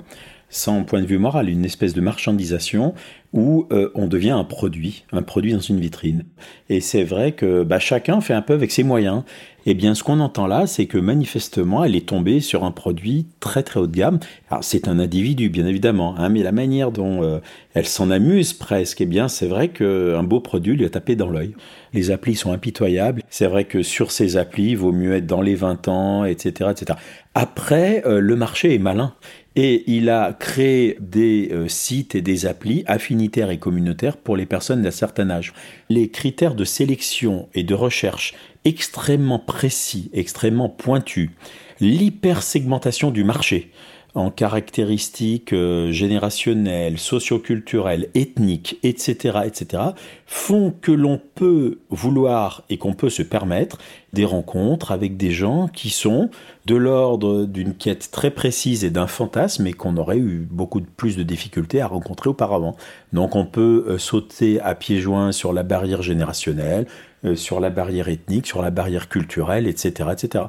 sans 0.54 0.84
point 0.84 1.00
de 1.00 1.06
vue 1.06 1.18
moral, 1.18 1.48
une 1.48 1.64
espèce 1.64 1.94
de 1.94 2.00
marchandisation 2.00 2.94
où 3.34 3.66
euh, 3.72 3.90
on 3.96 4.06
devient 4.06 4.30
un 4.30 4.44
produit, 4.44 5.04
un 5.12 5.22
produit 5.22 5.52
dans 5.52 5.60
une 5.60 5.80
vitrine. 5.80 6.22
Et 6.70 6.80
c'est 6.80 7.02
vrai 7.02 7.32
que 7.32 7.64
bah, 7.64 7.80
chacun 7.80 8.20
fait 8.20 8.32
un 8.32 8.42
peu 8.42 8.54
avec 8.54 8.70
ses 8.70 8.84
moyens. 8.84 9.24
Eh 9.66 9.72
bien, 9.72 9.94
ce 9.94 10.02
qu'on 10.02 10.20
entend 10.20 10.46
là, 10.46 10.66
c'est 10.66 10.86
que 10.86 10.98
manifestement, 10.98 11.84
elle 11.84 11.96
est 11.96 12.06
tombée 12.06 12.40
sur 12.40 12.64
un 12.64 12.70
produit 12.70 13.26
très 13.40 13.62
très 13.62 13.80
haut 13.80 13.86
de 13.86 13.96
gamme. 13.96 14.18
Alors, 14.50 14.62
c'est 14.62 14.88
un 14.88 14.98
individu, 14.98 15.48
bien 15.48 15.66
évidemment, 15.66 16.14
hein, 16.18 16.28
mais 16.28 16.42
la 16.42 16.52
manière 16.52 16.92
dont 16.92 17.22
euh, 17.22 17.38
elle 17.72 17.86
s'en 17.86 18.10
amuse 18.10 18.52
presque, 18.52 19.00
eh 19.00 19.06
bien, 19.06 19.26
c'est 19.26 19.46
vrai 19.46 19.68
qu'un 19.68 20.22
beau 20.22 20.40
produit 20.40 20.76
lui 20.76 20.84
a 20.84 20.90
tapé 20.90 21.16
dans 21.16 21.30
l'œil. 21.30 21.54
Les 21.94 22.10
applis 22.10 22.34
sont 22.34 22.52
impitoyables. 22.52 23.22
C'est 23.30 23.46
vrai 23.46 23.64
que 23.64 23.82
sur 23.82 24.10
ces 24.10 24.36
applis, 24.36 24.70
il 24.70 24.76
vaut 24.76 24.92
mieux 24.92 25.14
être 25.14 25.26
dans 25.26 25.40
les 25.40 25.54
20 25.54 25.88
ans, 25.88 26.24
etc., 26.24 26.70
etc. 26.70 26.98
Après, 27.34 28.02
euh, 28.06 28.20
le 28.20 28.36
marché 28.36 28.74
est 28.74 28.78
malin. 28.78 29.14
Et 29.56 29.84
il 29.86 30.10
a 30.10 30.32
créé 30.32 30.98
des 31.00 31.52
sites 31.68 32.16
et 32.16 32.22
des 32.22 32.44
applis 32.44 32.82
et 33.50 33.58
communautaires 33.58 34.16
pour 34.16 34.36
les 34.36 34.46
personnes 34.46 34.82
d'un 34.82 34.90
certain 34.90 35.30
âge. 35.30 35.52
Les 35.88 36.10
critères 36.10 36.54
de 36.54 36.64
sélection 36.64 37.48
et 37.54 37.64
de 37.64 37.74
recherche 37.74 38.34
extrêmement 38.64 39.38
précis, 39.38 40.10
extrêmement 40.12 40.68
pointus, 40.68 41.30
l'hypersegmentation 41.80 43.10
du 43.10 43.24
marché, 43.24 43.72
en 44.14 44.30
caractéristiques 44.30 45.52
euh, 45.52 45.90
générationnelles, 45.90 46.98
socioculturelles, 46.98 48.08
ethniques, 48.14 48.78
etc., 48.84 49.40
etc., 49.44 49.82
font 50.26 50.72
que 50.80 50.92
l'on 50.92 51.20
peut 51.34 51.80
vouloir 51.90 52.62
et 52.70 52.78
qu'on 52.78 52.94
peut 52.94 53.10
se 53.10 53.22
permettre 53.22 53.78
des 54.12 54.24
rencontres 54.24 54.92
avec 54.92 55.16
des 55.16 55.32
gens 55.32 55.66
qui 55.66 55.90
sont 55.90 56.30
de 56.66 56.76
l'ordre 56.76 57.44
d'une 57.44 57.74
quête 57.74 58.10
très 58.12 58.30
précise 58.30 58.84
et 58.84 58.90
d'un 58.90 59.08
fantasme 59.08 59.66
et 59.66 59.72
qu'on 59.72 59.96
aurait 59.96 60.18
eu 60.18 60.46
beaucoup 60.48 60.80
plus 60.80 61.16
de 61.16 61.24
difficultés 61.24 61.80
à 61.80 61.88
rencontrer 61.88 62.30
auparavant. 62.30 62.76
Donc 63.12 63.34
on 63.34 63.46
peut 63.46 63.84
euh, 63.88 63.98
sauter 63.98 64.60
à 64.60 64.76
pieds 64.76 65.00
joints 65.00 65.32
sur 65.32 65.52
la 65.52 65.64
barrière 65.64 66.02
générationnelle, 66.02 66.86
euh, 67.24 67.34
sur 67.34 67.58
la 67.58 67.70
barrière 67.70 68.08
ethnique, 68.08 68.46
sur 68.46 68.62
la 68.62 68.70
barrière 68.70 69.08
culturelle, 69.08 69.66
etc., 69.66 70.10
etc. 70.12 70.44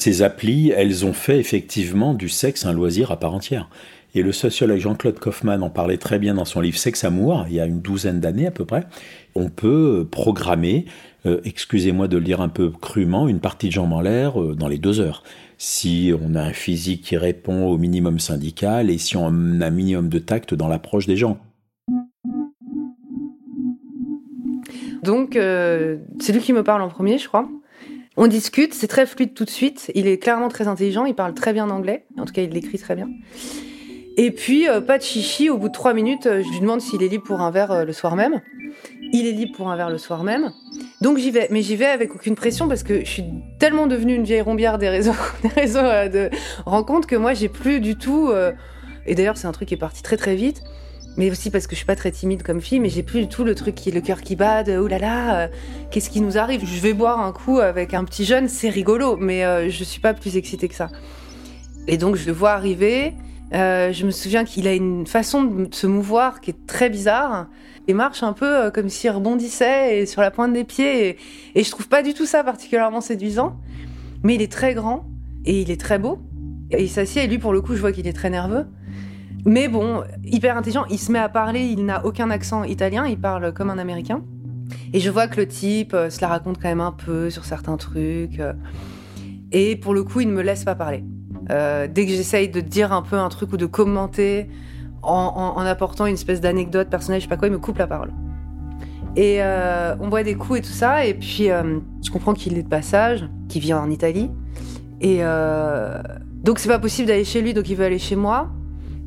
Ces 0.00 0.22
applis, 0.22 0.70
elles 0.70 1.04
ont 1.04 1.12
fait 1.12 1.38
effectivement 1.38 2.14
du 2.14 2.30
sexe 2.30 2.64
un 2.64 2.72
loisir 2.72 3.10
à 3.10 3.20
part 3.20 3.34
entière. 3.34 3.68
Et 4.14 4.22
le 4.22 4.32
sociologue 4.32 4.78
Jean-Claude 4.78 5.18
Kaufmann 5.18 5.62
en 5.62 5.68
parlait 5.68 5.98
très 5.98 6.18
bien 6.18 6.32
dans 6.32 6.46
son 6.46 6.62
livre 6.62 6.78
Sexe 6.78 7.04
Amour, 7.04 7.44
il 7.50 7.56
y 7.56 7.60
a 7.60 7.66
une 7.66 7.82
douzaine 7.82 8.18
d'années 8.18 8.46
à 8.46 8.50
peu 8.50 8.64
près. 8.64 8.86
On 9.34 9.50
peut 9.50 10.08
programmer, 10.10 10.86
euh, 11.26 11.42
excusez-moi 11.44 12.08
de 12.08 12.16
le 12.16 12.24
dire 12.24 12.40
un 12.40 12.48
peu 12.48 12.70
crûment, 12.70 13.28
une 13.28 13.40
partie 13.40 13.66
de 13.66 13.72
jambes 13.72 13.92
en 13.92 14.00
l'air 14.00 14.40
euh, 14.40 14.54
dans 14.54 14.68
les 14.68 14.78
deux 14.78 15.00
heures. 15.00 15.22
Si 15.58 16.14
on 16.18 16.34
a 16.34 16.40
un 16.40 16.54
physique 16.54 17.02
qui 17.02 17.18
répond 17.18 17.66
au 17.66 17.76
minimum 17.76 18.20
syndical 18.20 18.88
et 18.88 18.96
si 18.96 19.18
on 19.18 19.26
a 19.26 19.66
un 19.66 19.70
minimum 19.70 20.08
de 20.08 20.18
tact 20.18 20.54
dans 20.54 20.68
l'approche 20.68 21.06
des 21.06 21.16
gens. 21.16 21.38
Donc, 25.02 25.36
euh, 25.36 25.98
c'est 26.20 26.32
lui 26.32 26.40
qui 26.40 26.54
me 26.54 26.64
parle 26.64 26.80
en 26.80 26.88
premier, 26.88 27.18
je 27.18 27.28
crois. 27.28 27.46
On 28.16 28.26
discute, 28.26 28.74
c'est 28.74 28.88
très 28.88 29.06
fluide 29.06 29.34
tout 29.34 29.44
de 29.44 29.50
suite. 29.50 29.90
Il 29.94 30.06
est 30.06 30.18
clairement 30.18 30.48
très 30.48 30.68
intelligent, 30.68 31.04
il 31.04 31.14
parle 31.14 31.34
très 31.34 31.52
bien 31.52 31.70
anglais. 31.70 32.04
En 32.18 32.24
tout 32.24 32.32
cas, 32.32 32.42
il 32.42 32.50
l'écrit 32.50 32.78
très 32.78 32.96
bien. 32.96 33.08
Et 34.16 34.32
puis, 34.32 34.68
euh, 34.68 34.80
pas 34.80 34.98
de 34.98 35.02
chichi, 35.02 35.48
au 35.48 35.56
bout 35.56 35.68
de 35.68 35.72
trois 35.72 35.94
minutes, 35.94 36.26
euh, 36.26 36.42
je 36.42 36.50
lui 36.50 36.60
demande 36.60 36.80
s'il 36.80 37.02
est 37.02 37.08
libre 37.08 37.24
pour 37.24 37.40
un 37.40 37.50
verre 37.50 37.70
euh, 37.70 37.84
le 37.84 37.92
soir 37.92 38.16
même. 38.16 38.40
Il 39.12 39.26
est 39.26 39.32
libre 39.32 39.56
pour 39.56 39.70
un 39.70 39.76
verre 39.76 39.90
le 39.90 39.98
soir 39.98 40.24
même. 40.24 40.52
Donc 41.00 41.18
j'y 41.18 41.30
vais, 41.30 41.48
mais 41.50 41.62
j'y 41.62 41.76
vais 41.76 41.86
avec 41.86 42.14
aucune 42.14 42.34
pression 42.34 42.68
parce 42.68 42.82
que 42.82 43.00
je 43.00 43.10
suis 43.10 43.24
tellement 43.58 43.86
devenue 43.86 44.14
une 44.14 44.24
vieille 44.24 44.42
rombière 44.42 44.76
des 44.78 44.88
réseaux, 44.88 45.14
de 45.44 46.30
rencontres 46.66 47.08
que 47.08 47.16
moi 47.16 47.32
j'ai 47.32 47.48
plus 47.48 47.80
du 47.80 47.96
tout. 47.96 48.30
et 49.06 49.14
d'ailleurs 49.14 49.36
c'est 49.36 49.48
un 49.48 49.52
truc 49.52 49.68
qui 49.68 49.74
est 49.74 49.78
parti 49.78 50.02
très 50.02 50.16
très 50.16 50.36
vite, 50.36 50.62
mais 51.20 51.30
aussi 51.30 51.50
parce 51.50 51.66
que 51.66 51.72
je 51.72 51.76
suis 51.76 51.86
pas 51.86 51.96
très 51.96 52.10
timide 52.10 52.42
comme 52.42 52.62
fille, 52.62 52.80
mais 52.80 52.88
j'ai 52.88 53.02
plus 53.02 53.20
du 53.20 53.28
tout 53.28 53.44
le 53.44 53.54
truc 53.54 53.74
qui 53.74 53.90
est 53.90 53.92
le 53.92 54.00
cœur 54.00 54.22
qui 54.22 54.36
bat. 54.36 54.62
De, 54.62 54.78
oh 54.78 54.88
là 54.88 54.98
là, 54.98 55.40
euh, 55.40 55.48
qu'est-ce 55.90 56.08
qui 56.08 56.22
nous 56.22 56.38
arrive? 56.38 56.64
Je 56.64 56.80
vais 56.80 56.94
boire 56.94 57.20
un 57.20 57.30
coup 57.30 57.58
avec 57.58 57.92
un 57.92 58.04
petit 58.04 58.24
jeune, 58.24 58.48
c'est 58.48 58.70
rigolo, 58.70 59.18
mais 59.18 59.44
euh, 59.44 59.68
je 59.68 59.84
suis 59.84 60.00
pas 60.00 60.14
plus 60.14 60.38
excitée 60.38 60.66
que 60.66 60.74
ça. 60.74 60.88
Et 61.88 61.98
donc 61.98 62.16
je 62.16 62.26
le 62.26 62.32
vois 62.32 62.52
arriver. 62.52 63.12
euh, 63.52 63.92
je 63.92 64.06
me 64.06 64.10
souviens 64.10 64.46
qu'il 64.46 64.66
a 64.66 64.72
une 64.72 65.06
façon 65.06 65.44
de 65.44 65.74
se 65.74 65.86
mouvoir 65.86 66.40
qui 66.40 66.52
est 66.52 66.66
très 66.66 66.88
bizarre. 66.88 67.48
Il 67.86 67.96
marche 67.96 68.22
un 68.22 68.32
peu 68.32 68.46
euh, 68.46 68.70
comme 68.70 68.88
s'il 68.88 69.10
rebondissait 69.10 69.98
et 69.98 70.06
sur 70.06 70.22
la 70.22 70.30
pointe 70.30 70.54
des 70.54 70.64
pieds. 70.64 71.06
Et, 71.06 71.18
et 71.54 71.64
je 71.64 71.70
trouve 71.70 71.88
pas 71.88 72.02
du 72.02 72.14
tout 72.14 72.24
ça 72.24 72.42
particulièrement 72.44 73.02
séduisant. 73.02 73.60
Mais 74.22 74.36
il 74.36 74.40
est 74.40 74.50
très 74.50 74.72
grand 74.72 75.04
et 75.44 75.60
il 75.60 75.70
est 75.70 75.80
très 75.80 75.98
beau. 75.98 76.18
Et 76.70 76.82
il 76.82 76.88
s'assied 76.88 77.24
et 77.24 77.26
lui, 77.26 77.36
pour 77.36 77.52
le 77.52 77.60
coup, 77.60 77.74
je 77.74 77.80
vois 77.82 77.92
qu'il 77.92 78.06
est 78.06 78.14
très 78.14 78.30
nerveux. 78.30 78.64
Mais 79.46 79.68
bon, 79.68 80.02
hyper 80.24 80.56
intelligent. 80.56 80.84
Il 80.90 80.98
se 80.98 81.10
met 81.12 81.18
à 81.18 81.28
parler. 81.28 81.60
Il 81.60 81.84
n'a 81.84 82.04
aucun 82.04 82.30
accent 82.30 82.64
italien. 82.64 83.06
Il 83.06 83.18
parle 83.18 83.52
comme 83.52 83.70
un 83.70 83.78
américain. 83.78 84.22
Et 84.92 85.00
je 85.00 85.10
vois 85.10 85.26
que 85.28 85.36
le 85.40 85.46
type 85.48 85.94
euh, 85.94 86.10
se 86.10 86.20
la 86.20 86.28
raconte 86.28 86.58
quand 86.60 86.68
même 86.68 86.80
un 86.80 86.92
peu 86.92 87.30
sur 87.30 87.44
certains 87.44 87.76
trucs. 87.76 88.38
euh. 88.40 88.52
Et 89.52 89.76
pour 89.76 89.94
le 89.94 90.04
coup, 90.04 90.20
il 90.20 90.28
ne 90.28 90.32
me 90.32 90.42
laisse 90.42 90.64
pas 90.64 90.74
parler. 90.74 91.04
Euh, 91.50 91.88
dès 91.90 92.06
que 92.06 92.12
j'essaye 92.12 92.48
de 92.48 92.60
dire 92.60 92.92
un 92.92 93.02
peu 93.02 93.16
un 93.16 93.28
truc 93.28 93.52
ou 93.52 93.56
de 93.56 93.66
commenter 93.66 94.48
en, 95.02 95.54
en- 95.56 95.60
apportant 95.66 96.06
une 96.06 96.14
espèce 96.14 96.40
d'anecdote 96.40 96.88
personnelle, 96.88 97.20
je 97.20 97.24
sais 97.24 97.28
pas 97.28 97.36
quoi, 97.36 97.48
il 97.48 97.52
me 97.52 97.58
coupe 97.58 97.78
la 97.78 97.86
parole. 97.88 98.12
Et 99.16 99.38
euh, 99.40 99.96
on 99.98 100.06
boit 100.08 100.22
des 100.22 100.34
coups 100.36 100.60
et 100.60 100.62
tout 100.62 100.68
ça, 100.68 101.04
et 101.04 101.14
puis 101.14 101.46
je 101.48 102.10
comprends 102.12 102.34
qu'il 102.34 102.56
est 102.58 102.62
de 102.62 102.68
passage, 102.68 103.28
qu'il 103.48 103.60
vient 103.62 103.80
en 103.80 103.90
Italie. 103.90 104.30
Et 105.00 105.20
donc 106.44 106.58
c'est 106.60 106.68
pas 106.68 106.78
possible 106.78 107.08
d'aller 107.08 107.24
chez 107.24 107.42
lui, 107.42 107.52
donc 107.54 107.68
il 107.68 107.74
veut 107.76 107.86
aller 107.86 107.98
chez 107.98 108.14
moi. 108.14 108.50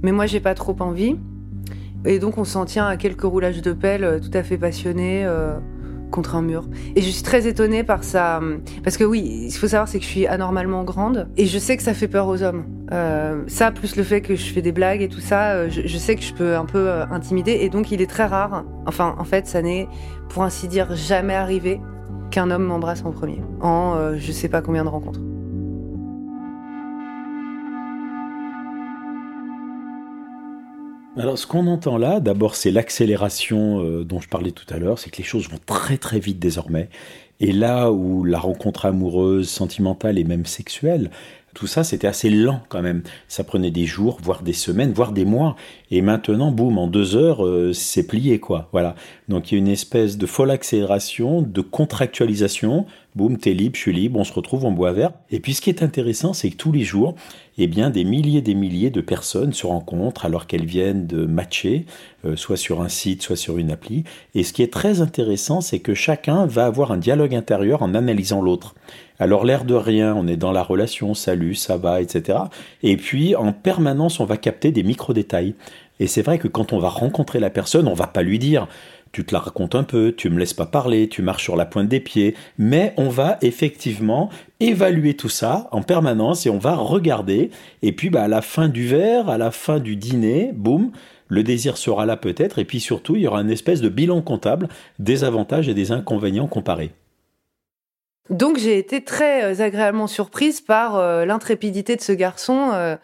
Mais 0.04 0.12
moi 0.12 0.26
j'ai 0.26 0.40
pas 0.40 0.54
trop 0.54 0.76
envie. 0.80 1.16
Et 2.06 2.20
donc 2.20 2.38
on 2.38 2.44
s'en 2.44 2.66
tient 2.66 2.86
à 2.86 2.98
quelques 2.98 3.24
roulages 3.24 3.62
de 3.62 3.72
pelle 3.72 4.04
euh, 4.04 4.20
tout 4.20 4.38
à 4.38 4.44
fait 4.44 4.58
passionnés 4.58 5.24
euh, 5.26 5.58
contre 6.14 6.36
un 6.36 6.42
mur. 6.42 6.70
Et 6.96 7.02
je 7.02 7.10
suis 7.10 7.24
très 7.24 7.48
étonnée 7.48 7.84
par 7.84 8.04
ça. 8.04 8.40
Parce 8.84 8.96
que 8.96 9.04
oui, 9.04 9.48
il 9.48 9.52
faut 9.52 9.68
savoir 9.68 9.88
c'est 9.88 9.98
que 9.98 10.06
je 10.06 10.10
suis 10.10 10.28
anormalement 10.28 10.84
grande. 10.84 11.28
Et 11.36 11.48
je 11.48 11.58
sais 11.58 11.76
que 11.76 11.84
ça 11.84 11.94
fait 11.94 12.08
peur 12.08 12.28
aux 12.28 12.44
hommes. 12.44 12.66
Euh, 12.94 13.44
ça, 13.48 13.72
plus 13.72 13.96
le 13.96 14.04
fait 14.04 14.22
que 14.22 14.36
je 14.36 14.54
fais 14.54 14.62
des 14.62 14.72
blagues 14.72 15.02
et 15.02 15.10
tout 15.10 15.20
ça, 15.20 15.54
euh, 15.54 15.70
je, 15.70 15.98
sais 15.98 16.16
que 16.16 16.22
je 16.22 16.34
peux 16.34 16.56
un 16.56 16.66
peu 16.66 16.88
euh, 16.88 17.06
intimider. 17.08 17.58
Et 17.62 17.70
donc 17.70 17.92
il 17.92 18.02
est 18.02 18.10
très 18.10 18.26
rare. 18.26 18.64
Enfin, 18.86 19.16
en 19.18 19.24
fait, 19.24 19.48
ça 19.48 19.62
n'est, 19.62 19.88
pour 20.30 20.44
ainsi 20.44 20.68
dire, 20.68 20.96
jamais 20.96 21.34
arrivé 21.34 21.82
qu'un 22.30 22.52
homme 22.52 22.66
m'embrasse 22.66 23.04
en 23.04 23.12
premier. 23.12 23.42
En 23.60 23.96
euh, 23.96 24.16
je 24.18 24.32
sais 24.32 24.50
pas 24.50 24.62
combien 24.62 24.84
de 24.84 24.90
rencontres. 24.90 25.20
Alors, 31.16 31.38
ce 31.38 31.46
qu'on 31.46 31.68
entend 31.68 32.00
là, 32.00 32.20
d'abord, 32.20 32.56
c'est 32.56 32.72
l'accélération 32.72 33.86
euh, 33.86 34.04
dont 34.04 34.20
je 34.20 34.28
parlais 34.28 34.50
tout 34.50 34.66
à 34.74 34.80
l'heure, 34.80 34.98
c'est 34.98 35.12
que 35.12 35.18
les 35.18 35.24
choses 35.24 35.48
vont 35.48 35.60
très 35.64 35.98
très 35.98 36.20
vite 36.20 36.40
désormais. 36.40 36.90
Et 37.40 37.52
là 37.52 37.92
où 37.92 38.24
la 38.24 38.40
rencontre 38.40 38.88
amoureuse, 38.88 39.48
sentimentale 39.48 40.18
et 40.18 40.24
même 40.24 40.48
sexuelle, 40.48 41.12
tout 41.54 41.68
ça, 41.68 41.84
c'était 41.84 42.08
assez 42.08 42.32
lent 42.32 42.62
quand 42.68 42.82
même. 42.82 43.04
Ça 43.28 43.44
prenait 43.44 43.70
des 43.70 43.86
jours, 43.86 44.18
voire 44.24 44.42
des 44.42 44.54
semaines, 44.54 44.92
voire 44.92 45.12
des 45.12 45.24
mois. 45.24 45.56
Et 45.96 46.02
maintenant, 46.02 46.50
boum, 46.50 46.80
en 46.80 46.88
deux 46.88 47.16
heures, 47.16 47.46
euh, 47.46 47.72
c'est 47.72 48.08
plié, 48.08 48.40
quoi. 48.40 48.68
Voilà. 48.72 48.96
Donc 49.30 49.52
il 49.52 49.56
y 49.56 49.58
a 49.58 49.60
une 49.60 49.68
espèce 49.68 50.18
de 50.18 50.26
folle 50.26 50.50
accélération, 50.50 51.44
de 51.44 51.62
contractualisation. 51.62 52.88
Boum, 53.16 53.38
t'es 53.38 53.54
libre, 53.54 53.76
je 53.76 53.82
suis 53.82 53.94
libre, 53.94 54.20
on 54.20 54.24
se 54.24 54.34
retrouve, 54.34 54.66
on 54.66 54.72
boit 54.72 54.92
verre. 54.92 55.12
Et 55.30 55.40
puis 55.40 55.54
ce 55.54 55.62
qui 55.62 55.70
est 55.70 55.84
intéressant, 55.84 56.34
c'est 56.34 56.50
que 56.50 56.56
tous 56.56 56.72
les 56.72 56.82
jours, 56.82 57.14
eh 57.60 57.68
bien, 57.68 57.92
des 57.92 58.06
milliers 58.06 58.40
et 58.40 58.42
des 58.42 58.56
milliers 58.56 58.90
de 58.90 59.02
personnes 59.02 59.54
se 59.54 59.68
rencontrent 59.68 60.26
alors 60.26 60.48
qu'elles 60.48 60.66
viennent 60.66 61.06
de 61.06 61.28
matcher, 61.28 61.86
euh, 62.26 62.36
soit 62.36 62.58
sur 62.58 62.82
un 62.82 62.90
site, 62.90 63.22
soit 63.22 63.36
sur 63.36 63.60
une 63.60 63.70
appli. 63.70 64.04
Et 64.34 64.44
ce 64.44 64.52
qui 64.52 64.64
est 64.64 64.74
très 64.74 65.00
intéressant, 65.00 65.62
c'est 65.62 65.78
que 65.78 65.94
chacun 65.94 66.48
va 66.48 66.66
avoir 66.66 66.92
un 66.92 66.98
dialogue 66.98 67.36
intérieur 67.36 67.84
en 67.84 67.94
analysant 67.94 68.42
l'autre. 68.42 68.74
Alors 69.20 69.46
l'air 69.46 69.64
de 69.64 69.76
rien, 69.76 70.16
on 70.16 70.28
est 70.28 70.38
dans 70.38 70.52
la 70.52 70.64
relation, 70.64 71.14
salut, 71.14 71.54
ça 71.54 71.78
va, 71.78 72.02
etc. 72.02 72.40
Et 72.82 72.98
puis 72.98 73.36
en 73.36 73.54
permanence, 73.54 74.20
on 74.20 74.26
va 74.26 74.38
capter 74.38 74.72
des 74.72 74.84
micro-détails. 74.84 75.54
Et 76.00 76.08
c'est 76.08 76.22
vrai 76.22 76.40
que 76.40 76.48
quand 76.48 76.74
on 76.74 76.80
va 76.80 76.90
rencontrer 76.90 77.40
la 77.40 77.50
personne, 77.50 77.88
on 77.88 77.94
va 77.94 78.08
pas 78.08 78.24
lui 78.24 78.40
dire 78.40 78.68
tu 79.14 79.24
te 79.24 79.34
la 79.34 79.40
racontes 79.40 79.76
un 79.76 79.84
peu, 79.84 80.12
tu 80.12 80.32
me 80.32 80.40
laisses 80.40 80.56
pas 80.56 80.66
parler, 80.66 81.08
tu 81.08 81.22
marches 81.22 81.44
sur 81.44 81.56
la 81.56 81.68
pointe 81.68 81.88
des 81.88 82.00
pieds, 82.00 82.36
mais 82.58 82.96
on 82.98 83.10
va 83.10 83.38
effectivement 83.44 84.30
évaluer 84.60 85.14
tout 85.14 85.30
ça 85.30 85.70
en 85.72 85.84
permanence 85.84 86.48
et 86.48 86.50
on 86.50 86.58
va 86.58 86.76
regarder. 86.76 87.52
Et 87.84 87.92
puis 87.92 88.10
bah, 88.10 88.24
à 88.24 88.28
la 88.28 88.42
fin 88.42 88.70
du 88.70 88.88
verre, 88.88 89.30
à 89.30 89.38
la 89.38 89.52
fin 89.52 89.80
du 89.80 89.96
dîner, 89.96 90.52
boum, 90.52 90.92
le 91.28 91.44
désir 91.44 91.78
sera 91.78 92.08
là 92.08 92.18
peut-être, 92.18 92.58
et 92.58 92.66
puis 92.66 92.80
surtout 92.80 93.16
il 93.16 93.22
y 93.22 93.28
aura 93.28 93.42
une 93.42 93.52
espèce 93.52 93.82
de 93.82 93.90
bilan 93.90 94.22
comptable 94.22 94.68
des 94.98 95.24
avantages 95.24 95.70
et 95.70 95.76
des 95.76 95.92
inconvénients 95.92 96.48
comparés. 96.48 96.92
Donc 98.30 98.58
j'ai 98.58 98.78
été 98.78 99.04
très 99.04 99.44
euh, 99.44 99.64
agréablement 99.64 100.08
surprise 100.08 100.62
par 100.62 100.96
euh, 100.96 101.26
l'intrépidité 101.26 101.96
de 101.96 102.02
ce 102.02 102.14
garçon 102.14 102.72
euh, 102.74 102.96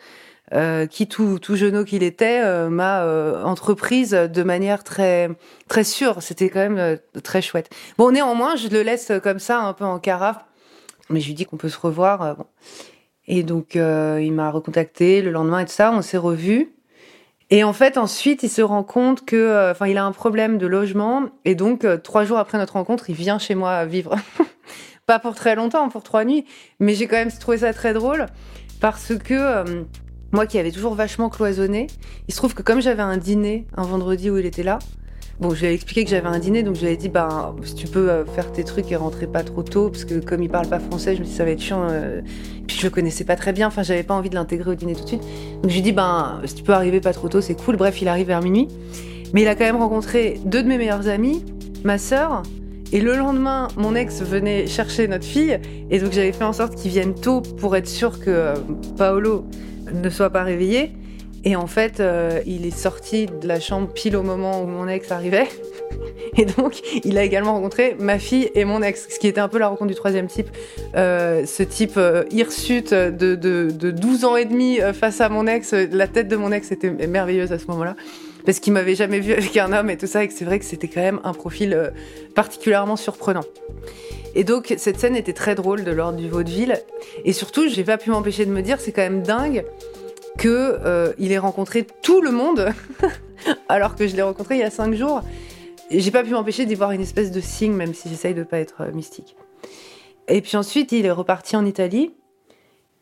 euh, 0.54 0.88
qui, 0.88 1.08
tout, 1.08 1.38
tout 1.38 1.56
jeune 1.56 1.86
qu'il 1.86 2.02
était, 2.02 2.42
euh, 2.44 2.70
m'a 2.70 3.04
euh, 3.04 3.44
entreprise 3.44 4.12
de 4.12 4.44
manière 4.44 4.84
très, 4.84 5.30
très 5.68 5.84
sûre. 5.84 6.24
C'était 6.24 6.50
quand 6.50 6.68
même 6.68 6.98
très 7.24 7.42
chouette. 7.42 7.70
Bon, 8.00 8.12
néanmoins, 8.12 8.56
je 8.56 8.68
le 8.68 8.82
laisse 8.82 9.12
comme 9.22 9.38
ça, 9.38 9.60
un 9.60 9.74
peu 9.74 9.86
en 9.86 10.00
carafe. 10.00 10.44
Mais 11.10 11.20
je 11.20 11.28
lui 11.28 11.34
dis 11.36 11.46
qu'on 11.46 11.58
peut 11.58 11.70
se 11.70 11.78
revoir. 11.78 12.36
bon. 12.36 12.46
Et 13.28 13.44
donc, 13.44 13.76
il 13.76 14.32
m'a 14.34 14.50
recontacté 14.50 15.22
le 15.22 15.30
lendemain 15.30 15.60
et 15.60 15.66
tout 15.66 15.72
ça. 15.72 15.92
On 15.92 16.02
s'est 16.02 16.18
revus. 16.18 16.74
Et 17.52 17.64
en 17.64 17.74
fait, 17.74 17.98
ensuite, 17.98 18.42
il 18.42 18.50
se 18.50 18.62
rend 18.62 18.84
compte 18.84 19.26
que, 19.26 19.72
enfin, 19.72 19.88
il 19.88 19.98
a 19.98 20.06
un 20.06 20.12
problème 20.12 20.58
de 20.58 20.66
logement. 20.66 21.30
Et 21.46 21.54
donc, 21.54 21.86
trois 22.04 22.26
jours 22.26 22.40
après 22.40 22.58
notre 22.58 22.74
rencontre, 22.74 23.10
il 23.10 23.16
vient 23.16 23.38
chez 23.38 23.54
moi 23.54 23.86
vivre. 23.86 24.16
Pas 25.06 25.20
pour 25.20 25.36
très 25.36 25.56
longtemps, 25.56 25.90
pour 25.90 26.04
trois 26.04 26.26
nuits. 26.26 26.46
Mais 26.80 26.96
j'ai 26.96 27.08
quand 27.08 27.18
même 27.18 27.32
trouvé 27.32 27.60
ça 27.60 27.74
très 27.74 27.94
drôle 27.94 28.26
parce 28.80 29.14
que 29.16 29.86
moi 30.32 30.46
qui 30.46 30.60
avais 30.60 30.72
toujours 30.72 30.96
vachement 30.96 31.30
cloisonné, 31.30 31.88
il 32.28 32.34
se 32.34 32.38
trouve 32.38 32.54
que 32.54 32.62
comme 32.62 32.82
j'avais 32.82 33.02
un 33.02 33.18
dîner 33.18 33.66
un 33.76 33.84
vendredi 33.84 34.30
où 34.30 34.38
il 34.38 34.46
était 34.46 34.64
là, 34.64 34.80
bon, 35.40 35.54
je 35.54 35.62
lui 35.62 35.68
ai 35.68 35.74
expliqué 35.74 36.04
que 36.04 36.10
j'avais 36.10 36.28
un 36.28 36.40
dîner, 36.40 36.64
donc 36.64 36.76
je 36.76 36.86
lui 36.86 36.92
ai 36.92 36.98
dit, 36.98 37.10
ben, 37.10 37.56
si 37.64 37.76
tu 37.76 37.88
peux 37.88 38.10
euh, 38.10 38.26
faire 38.26 38.52
tes 38.52 38.64
trucs 38.64 38.92
et 38.92 38.96
rentrer 38.96 39.28
pas 39.28 39.44
trop 39.44 39.64
tôt, 39.64 39.90
parce 39.90 40.06
que 40.06 40.20
comme 40.20 40.44
il 40.44 40.50
parle 40.50 40.68
pas 40.68 40.80
français, 40.80 41.16
je 41.16 41.22
me 41.22 41.26
dis 41.26 41.32
ça 41.34 41.46
va 41.46 41.52
être 41.52 41.62
chiant. 41.62 41.88
euh, 41.90 42.22
puis 42.68 42.78
je 42.78 42.84
le 42.84 42.90
connaissais 42.90 43.24
pas 43.24 43.36
très 43.36 43.54
bien, 43.54 43.68
enfin, 43.68 43.82
j'avais 43.82 44.04
pas 44.04 44.14
envie 44.14 44.30
de 44.30 44.36
l'intégrer 44.36 44.72
au 44.72 44.76
dîner 44.76 44.96
tout 44.96 45.04
de 45.04 45.08
suite. 45.08 45.24
Donc 45.62 45.70
je 45.70 45.74
lui 45.74 45.80
ai 45.80 45.82
dit, 45.82 45.92
ben, 45.92 46.42
si 46.46 46.56
tu 46.56 46.64
peux 46.64 46.74
arriver 46.74 47.02
pas 47.02 47.14
trop 47.14 47.30
tôt, 47.30 47.42
c'est 47.42 47.56
cool. 47.56 47.78
Bref, 47.78 48.02
il 48.02 48.08
arrive 48.08 48.28
vers 48.28 48.42
minuit. 48.42 48.68
Mais 49.34 49.44
il 49.44 49.48
a 49.48 49.56
quand 49.56 49.66
même 49.66 49.78
rencontré 49.78 50.40
deux 50.46 50.64
de 50.64 50.68
mes 50.68 50.78
meilleurs 50.78 51.08
amis, 51.08 51.44
ma 51.84 51.98
sœur, 51.98 52.44
et 52.92 53.02
le 53.02 53.16
lendemain, 53.16 53.68
mon 53.78 53.94
ex 53.94 54.22
venait 54.24 54.66
chercher 54.66 55.08
notre 55.08 55.26
fille, 55.26 55.60
et 55.92 56.00
donc 56.00 56.12
j'avais 56.12 56.32
fait 56.32 56.44
en 56.44 56.54
sorte 56.54 56.76
qu'il 56.76 56.90
vienne 56.90 57.14
tôt 57.14 57.42
pour 57.42 57.76
être 57.76 57.88
sûr 57.88 58.20
que 58.20 58.30
euh, 58.30 58.56
Paolo 58.98 59.46
ne 59.94 60.10
soit 60.10 60.30
pas 60.30 60.44
réveillé. 60.44 60.92
Et 61.46 61.56
en 61.56 61.68
fait, 61.68 62.00
euh, 62.00 62.42
il 62.46 62.66
est 62.66 62.78
sorti 62.78 63.28
de 63.28 63.48
la 63.48 63.60
chambre 63.60 63.88
pile 63.88 64.18
au 64.18 64.24
moment 64.24 64.62
où 64.62 64.66
mon 64.66 64.88
ex 64.88 65.12
arrivait. 65.12 65.48
Et 66.38 66.46
donc, 66.46 66.82
il 67.04 67.18
a 67.18 67.24
également 67.24 67.54
rencontré 67.54 67.96
ma 68.00 68.20
fille 68.20 68.50
et 68.56 68.66
mon 68.66 68.82
ex, 68.82 69.08
ce 69.10 69.20
qui 69.20 69.28
était 69.28 69.42
un 69.42 69.48
peu 69.48 69.58
la 69.58 69.68
rencontre 69.68 69.90
du 69.90 69.96
troisième 69.96 70.28
type. 70.28 70.48
Euh, 70.96 71.46
ce 71.46 71.64
type 71.64 71.98
euh, 71.98 72.24
hirsute 72.32 72.94
de, 72.94 73.36
de, 73.36 73.70
de 73.72 73.92
12 73.92 74.26
ans 74.26 74.36
et 74.36 74.46
demi 74.46 74.80
euh, 74.82 74.94
face 74.94 75.22
à 75.22 75.30
mon 75.30 75.48
ex. 75.48 75.74
La 75.74 76.08
tête 76.08 76.28
de 76.28 76.36
mon 76.36 76.52
ex 76.52 76.72
était 76.72 76.92
merveilleuse 77.08 77.52
à 77.52 77.60
ce 77.60 77.68
moment-là. 77.68 77.96
Parce 78.50 78.60
qu'il 78.62 78.74
m'avait 78.74 78.96
jamais 78.96 79.20
vu 79.20 79.34
avec 79.34 79.56
un 79.58 79.72
homme 79.72 79.92
et 79.92 79.98
tout 80.00 80.08
ça, 80.08 80.24
et 80.24 80.28
que 80.28 80.34
c'est 80.34 80.44
vrai 80.44 80.58
que 80.58 80.66
c'était 80.66 80.88
quand 80.88 81.02
même 81.02 81.20
un 81.24 81.34
profil 81.34 81.72
euh, 81.72 81.92
particulièrement 82.34 82.96
surprenant. 82.96 83.44
Et 84.34 84.44
donc, 84.44 84.74
cette 84.76 85.00
scène 85.00 85.16
était 85.16 85.34
très 85.34 85.54
drôle 85.54 85.84
de 85.84 85.92
l'ordre 85.92 86.18
du 86.18 86.28
vaudeville. 86.28 86.82
Et 87.26 87.32
surtout, 87.32 87.70
j'ai 87.70 87.84
pas 87.84 88.00
pu 88.00 88.10
m'empêcher 88.10 88.48
de 88.48 88.52
me 88.52 88.64
dire, 88.64 88.82
c'est 88.82 88.92
quand 88.92 89.04
même 89.04 89.22
dingue 89.22 89.66
que 90.40 90.48
euh, 90.84 91.14
ait 91.20 91.38
rencontré 91.38 91.86
tout 92.02 92.22
le 92.22 92.32
monde, 92.32 92.70
alors 93.70 93.94
que 93.94 94.08
je 94.08 94.16
l'ai 94.16 94.24
rencontré 94.24 94.56
il 94.56 94.62
y 94.62 94.64
a 94.64 94.72
cinq 94.72 94.96
jours. 94.96 95.22
J'ai 95.92 96.10
pas 96.10 96.24
pu 96.24 96.32
m'empêcher 96.32 96.66
d'y 96.66 96.74
voir 96.74 96.90
une 96.90 97.02
espèce 97.02 97.30
de 97.30 97.42
signe, 97.42 97.74
même 97.74 97.94
si 97.94 98.10
j'essaye 98.10 98.34
de 98.34 98.42
pas 98.42 98.58
être 98.58 98.82
euh, 98.82 98.92
mystique. 98.94 99.36
Et 100.28 100.42
puis 100.42 100.58
ensuite, 100.58 100.92
il 100.92 101.06
est 101.06 101.12
reparti 101.12 101.56
en 101.56 101.68
Italie. 101.68 102.16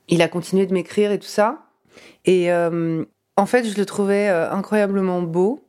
Il 0.09 0.21
a 0.21 0.27
continué 0.27 0.65
de 0.65 0.73
m'écrire 0.73 1.13
et 1.13 1.19
tout 1.19 1.25
ça. 1.25 1.59
Et 2.25 2.49
en 3.37 3.45
fait, 3.45 3.63
je 3.63 3.77
le 3.77 3.85
trouvais 3.85 4.29
euh, 4.29 4.51
incroyablement 4.51 5.21
beau. 5.21 5.63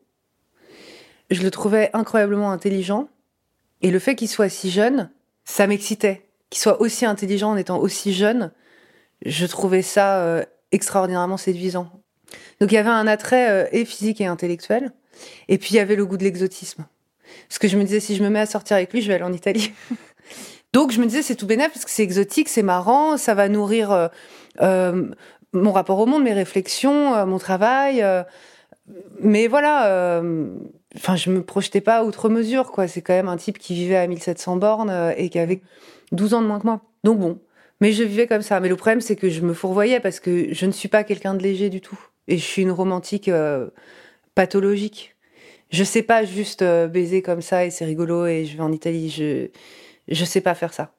Je 1.30 1.42
le 1.42 1.50
trouvais 1.50 1.90
incroyablement 1.92 2.50
intelligent. 2.50 3.08
Et 3.82 3.90
le 3.90 3.98
fait 3.98 4.16
qu'il 4.16 4.28
soit 4.28 4.48
si 4.48 4.70
jeune, 4.70 5.10
ça 5.44 5.66
m'excitait. 5.66 6.26
Qu'il 6.50 6.60
soit 6.60 6.80
aussi 6.80 7.04
intelligent 7.04 7.50
en 7.50 7.56
étant 7.56 7.78
aussi 7.78 8.14
jeune, 8.14 8.50
je 9.24 9.44
trouvais 9.44 9.82
ça 9.82 10.20
euh, 10.20 10.42
extraordinairement 10.72 11.36
séduisant. 11.36 11.90
Donc 12.60 12.72
il 12.72 12.74
y 12.74 12.78
avait 12.78 12.88
un 12.88 13.06
attrait 13.06 13.50
euh, 13.50 13.68
et 13.70 13.84
physique 13.84 14.22
et 14.22 14.26
intellectuel. 14.26 14.92
Et 15.48 15.58
puis 15.58 15.70
il 15.72 15.76
y 15.76 15.80
avait 15.80 15.96
le 15.96 16.06
goût 16.06 16.16
de 16.16 16.24
l'exotisme. 16.24 16.86
Parce 17.48 17.58
que 17.58 17.68
je 17.68 17.76
me 17.76 17.84
disais, 17.84 18.00
si 18.00 18.16
je 18.16 18.22
me 18.22 18.30
mets 18.30 18.40
à 18.40 18.46
sortir 18.46 18.76
avec 18.76 18.92
lui, 18.94 19.02
je 19.02 19.08
vais 19.08 19.14
aller 19.14 19.24
en 19.24 19.32
Italie. 19.34 19.72
Donc 20.72 20.90
je 20.90 21.00
me 21.00 21.06
disais 21.06 21.22
c'est 21.22 21.36
tout 21.36 21.46
bénéf 21.46 21.70
parce 21.72 21.84
que 21.84 21.90
c'est 21.90 22.02
exotique, 22.02 22.48
c'est 22.48 22.62
marrant, 22.62 23.18
ça 23.18 23.34
va 23.34 23.48
nourrir 23.48 24.10
mon 25.52 25.72
rapport 25.72 25.98
au 25.98 26.06
monde, 26.06 26.22
mes 26.22 26.32
réflexions, 26.32 27.14
euh, 27.14 27.26
mon 27.26 27.38
travail. 27.38 28.04
mais 29.20 29.48
voilà, 29.48 30.22
enfin 30.96 31.16
je 31.16 31.30
me 31.30 31.42
projetais 31.42 31.80
pas 31.80 32.04
outre 32.04 32.28
mesure 32.28 32.72
quoi. 32.72 32.88
C'est 32.88 33.02
quand 33.02 33.14
même 33.14 33.28
un 33.28 33.36
type 33.36 33.58
qui 33.58 33.74
vivait 33.74 33.96
à 33.96 34.06
1700 34.06 34.56
bornes 34.56 35.14
et 35.16 35.28
qui 35.28 35.38
avait 35.38 35.60
12 36.12 36.34
ans 36.34 36.42
de 36.42 36.46
moins 36.46 36.58
que 36.60 36.66
moi. 36.66 36.82
Donc 37.04 37.18
bon, 37.18 37.38
mais 37.80 37.92
je 37.92 38.02
vivais 38.02 38.26
comme 38.26 38.42
ça. 38.42 38.60
Mais 38.60 38.68
le 38.68 38.76
problème 38.76 39.00
c'est 39.00 39.16
que 39.16 39.28
je 39.28 39.42
me 39.42 39.54
fourvoyais 39.54 40.00
parce 40.00 40.20
que 40.20 40.52
je 40.52 40.66
ne 40.66 40.72
suis 40.72 40.88
pas 40.88 41.04
quelqu'un 41.04 41.34
de 41.34 41.42
léger 41.42 41.68
du 41.70 41.80
tout 41.80 41.98
et 42.28 42.38
je 42.38 42.44
suis 42.44 42.62
une 42.62 42.72
romantique 42.72 43.30
pathologique. 44.34 45.16
Je 45.70 45.84
sais 45.84 46.02
pas 46.02 46.24
juste 46.24 46.64
baiser 46.64 47.20
comme 47.20 47.42
ça 47.42 47.66
et 47.66 47.70
c'est 47.70 47.84
rigolo 47.84 48.26
et 48.26 48.46
je 48.46 48.56
vais 48.56 48.62
en 48.62 48.72
Italie. 48.72 49.10
Je 49.10 49.48
je 50.08 50.24
sais 50.24 50.40
pas 50.40 50.54
faire 50.54 50.72
ça. 50.72 50.92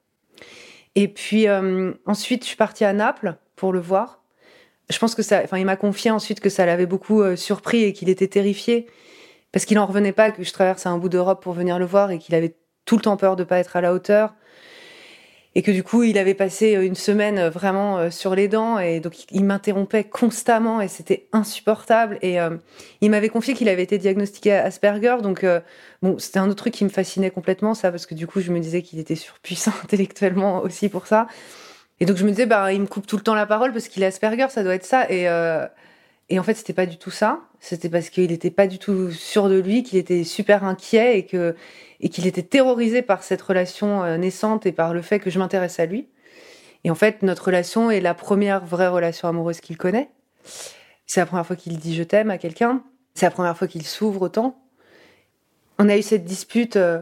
Et 0.96 1.08
puis 1.08 1.48
euh, 1.48 1.94
ensuite, 2.06 2.44
je 2.44 2.48
suis 2.48 2.58
partie 2.58 2.86
à 2.86 2.94
Naples 2.94 3.36
pour 3.56 3.74
le 3.74 3.80
voir. 3.80 4.24
Je 4.90 4.98
pense 4.98 5.14
que 5.14 5.22
ça, 5.22 5.42
enfin, 5.44 5.58
il 5.58 5.66
m'a 5.66 5.76
confié 5.76 6.10
ensuite 6.12 6.40
que 6.40 6.50
ça 6.50 6.66
l'avait 6.66 6.88
beaucoup 6.88 7.22
euh, 7.22 7.36
surpris 7.36 7.84
et 7.84 7.94
qu'il 7.94 8.10
était 8.10 8.28
terrifié. 8.28 8.88
Parce 9.52 9.66
qu'il 9.66 9.80
en 9.80 9.86
revenait 9.86 10.12
pas 10.12 10.32
que 10.32 10.44
je 10.44 10.52
traverse 10.52 10.86
un 10.86 10.98
bout 10.98 11.10
d'Europe 11.10 11.42
pour 11.42 11.54
venir 11.54 11.80
le 11.80 11.86
voir 11.86 12.12
et 12.12 12.20
qu'il 12.20 12.36
avait 12.36 12.56
tout 12.86 12.96
le 12.96 13.02
temps 13.02 13.18
peur 13.18 13.36
de 13.36 13.44
pas 13.44 13.60
être 13.60 13.76
à 13.76 13.82
la 13.82 13.94
hauteur. 13.94 14.34
Et 15.56 15.64
que 15.64 15.72
du 15.72 15.82
coup 15.82 16.04
il 16.04 16.20
avait 16.20 16.36
passé 16.36 16.76
euh, 16.76 16.86
une 16.86 16.96
semaine 16.96 17.40
euh, 17.40 17.50
vraiment 17.50 18.12
sur 18.12 18.36
les 18.36 18.48
dents 18.48 18.78
et 18.78 19.00
donc 19.00 19.32
il 19.32 19.44
m'interrompait 19.44 20.04
constamment 20.04 20.82
et 20.82 20.88
c'était 20.88 21.28
insupportable. 21.34 22.20
Et 22.22 22.38
il 23.02 23.10
m'avait 23.10 23.30
confié 23.30 23.54
qu'il 23.54 23.70
avait 23.70 23.84
été 23.84 23.98
diagnostiqué 23.98 24.54
Asperger. 24.54 25.18
Donc 25.24 25.46
bon 26.02 26.20
c'était 26.20 26.40
un 26.40 26.46
autre 26.46 26.56
truc 26.56 26.74
qui 26.74 26.84
me 26.84 26.90
fascinait 26.90 27.32
complètement 27.32 27.74
ça 27.74 27.90
parce 27.92 28.06
que 28.06 28.14
du 28.14 28.28
coup 28.28 28.42
je 28.42 28.52
me 28.52 28.60
disais 28.60 28.84
qu'il 28.84 29.00
était 29.00 29.16
surpuissant 29.16 29.74
intellectuellement 29.84 30.62
aussi 30.62 30.90
pour 30.90 31.08
ça 31.08 31.28
et 32.00 32.06
donc 32.06 32.18
je 32.18 32.24
me 32.26 32.30
disais 32.30 32.46
bah 32.46 32.72
il 32.74 32.82
me 32.82 32.88
coupe 32.88 33.08
tout 33.08 33.18
le 33.18 33.24
temps 33.24 33.36
la 33.36 33.46
parole 33.46 33.72
parce 33.72 33.88
qu'il 33.88 34.04
est 34.04 34.06
Asperger 34.06 34.48
ça 34.50 34.64
doit 34.64 34.76
être 34.76 34.86
ça 34.86 35.10
et 35.10 35.28
et 36.30 36.40
en 36.40 36.44
fait 36.44 36.54
c'était 36.54 36.74
pas 36.74 36.86
du 36.86 36.98
tout 36.98 37.12
ça 37.12 37.42
c'était 37.60 37.90
parce 37.90 38.10
qu'il 38.10 38.32
était 38.32 38.52
pas 38.52 38.68
du 38.68 38.80
tout 38.80 39.12
sûr 39.12 39.50
de 39.50 39.60
lui 39.60 39.84
qu'il 39.84 40.00
était 40.00 40.24
super 40.24 40.64
inquiet 40.64 41.18
et 41.18 41.26
que 41.26 41.56
et 42.00 42.10
qu'il 42.10 42.28
était 42.28 42.44
terrorisé 42.44 43.02
par 43.02 43.24
cette 43.24 43.42
relation 43.42 44.04
euh, 44.04 44.18
naissante 44.18 44.66
et 44.66 44.72
par 44.72 44.94
le 44.94 45.02
fait 45.02 45.20
que 45.20 45.30
je 45.30 45.40
m'intéresse 45.40 45.80
à 45.80 45.86
lui. 45.86 46.08
Et 46.86 46.92
en 46.92 46.96
fait, 46.96 47.24
notre 47.24 47.46
relation 47.48 47.92
est 47.92 48.00
la 48.00 48.14
première 48.14 48.66
vraie 48.66 48.88
relation 48.88 49.28
amoureuse 49.28 49.60
qu'il 49.60 49.76
connaît. 49.76 50.10
C'est 51.06 51.20
la 51.20 51.26
première 51.26 51.46
fois 51.46 51.58
qu'il 51.58 51.78
dit 51.78 51.96
je 51.96 52.04
t'aime 52.04 52.30
à 52.30 52.38
quelqu'un. 52.38 52.84
C'est 53.16 53.26
la 53.26 53.32
première 53.32 53.58
fois 53.58 53.68
qu'il 53.68 53.86
s'ouvre 53.86 54.22
autant. 54.22 54.58
On 55.78 55.90
a 55.90 55.98
eu 55.98 56.02
cette 56.02 56.24
dispute. 56.24 56.78
Euh, 56.78 57.02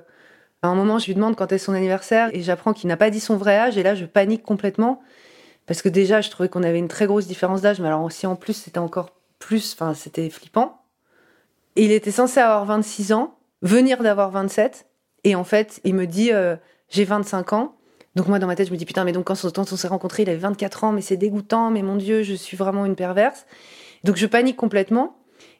à 0.62 0.68
un 0.68 0.76
moment, 0.76 1.00
je 1.00 1.06
lui 1.06 1.16
demande 1.16 1.36
quand 1.36 1.52
est 1.52 1.58
son 1.58 1.74
anniversaire 1.74 2.30
et 2.34 2.42
j'apprends 2.42 2.74
qu'il 2.74 2.88
n'a 2.88 2.98
pas 2.98 3.10
dit 3.10 3.20
son 3.20 3.38
vrai 3.38 3.58
âge. 3.58 3.78
Et 3.78 3.84
là, 3.84 3.96
je 3.96 4.06
panique 4.06 4.44
complètement. 4.44 5.02
Parce 5.66 5.82
que 5.82 5.90
déjà, 5.90 6.22
je 6.22 6.30
trouvais 6.30 6.50
qu'on 6.50 6.64
avait 6.64 6.80
une 6.80 6.88
très 6.88 7.06
grosse 7.06 7.28
différence 7.28 7.62
d'âge. 7.62 7.80
Mais 7.80 7.88
alors 7.88 8.04
aussi, 8.04 8.26
en 8.26 8.36
plus, 8.36 8.54
c'était 8.54 8.80
encore 8.80 9.12
plus. 9.38 9.74
Enfin, 9.74 9.94
c'était 9.94 10.30
flippant. 10.30 10.82
Il 11.76 11.92
était 11.92 12.12
censé 12.12 12.40
avoir 12.40 12.66
26 12.66 13.14
ans, 13.14 13.38
venir 13.62 14.02
d'avoir 14.02 14.32
27. 14.32 14.88
Et 15.24 15.36
en 15.36 15.44
fait, 15.44 15.80
il 15.84 15.94
me 15.94 16.08
dit 16.08 16.32
euh, 16.32 16.56
j'ai 16.90 17.04
25 17.04 17.54
ans. 17.54 17.76
Donc 18.16 18.28
moi 18.28 18.40
dans 18.40 18.48
ma 18.48 18.56
tête, 18.56 18.68
je 18.68 18.72
me 18.72 18.78
dis 18.78 18.86
putain, 18.86 19.04
mais 19.04 19.12
donc 19.12 19.26
quand 19.26 19.36
on, 19.44 19.78
s'est 19.78 19.88
rencontrés, 19.88 20.24
il 20.24 20.30
avait 20.30 20.40
24 20.40 20.86
ans, 20.86 20.92
mais 20.92 21.02
c'est 21.02 21.18
dégoûtant, 21.18 21.70
mais 21.70 21.84
mon 21.84 21.98
dieu, 21.98 22.24
je 22.24 22.34
suis 22.34 22.58
vraiment 22.58 22.84
une 22.86 22.96
perverse. 22.96 23.46
Donc 24.04 24.16
je 24.16 24.26
panique 24.26 24.58
complètement. 24.58 25.17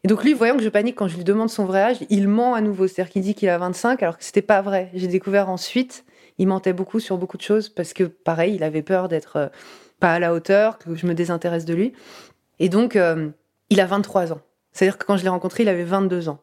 Donc 0.08 0.24
lui, 0.24 0.34
voyant 0.34 0.56
que 0.56 0.64
je 0.64 0.70
panique 0.70 0.96
quand 0.96 1.10
je 1.10 1.18
lui 1.18 1.26
demande 1.26 1.50
son 1.50 1.66
vrai 1.66 1.82
âge, 1.82 1.98
il 2.10 2.30
ment 2.30 2.54
à 2.54 2.62
nouveau. 2.62 2.88
C'est-à-dire 2.88 3.12
qu'il 3.12 3.22
dit 3.24 3.36
qu'il 3.36 3.50
a 3.50 3.58
25 3.58 4.02
alors 4.02 4.18
que 4.18 4.24
c'était 4.24 4.42
pas 4.42 4.62
vrai. 4.62 4.90
J'ai 4.94 5.08
découvert 5.08 5.50
ensuite, 5.50 6.06
il 6.38 6.48
mentait 6.48 6.72
beaucoup 6.72 7.02
sur 7.02 7.18
beaucoup 7.18 7.36
de 7.36 7.42
choses 7.42 7.68
parce 7.68 7.92
que 7.92 8.06
pareil, 8.06 8.56
il 8.56 8.64
avait 8.64 8.84
peur 8.84 9.10
d'être 9.10 9.36
euh, 9.36 9.48
pas 10.00 10.14
à 10.14 10.20
la 10.20 10.34
hauteur, 10.34 10.78
que 10.78 10.96
je 10.96 11.06
me 11.08 11.14
désintéresse 11.14 11.66
de 11.66 11.74
lui. 11.74 11.92
Et 12.60 12.70
donc 12.70 12.96
euh, 12.96 13.28
il 13.70 13.82
a 13.82 13.86
23 13.86 14.32
ans. 14.32 14.40
C'est-à-dire 14.72 14.98
que 14.98 15.04
quand 15.04 15.18
je 15.18 15.24
l'ai 15.24 15.30
rencontré, 15.30 15.64
il 15.64 15.70
avait 15.70 15.84
22 15.84 16.30
ans. 16.30 16.40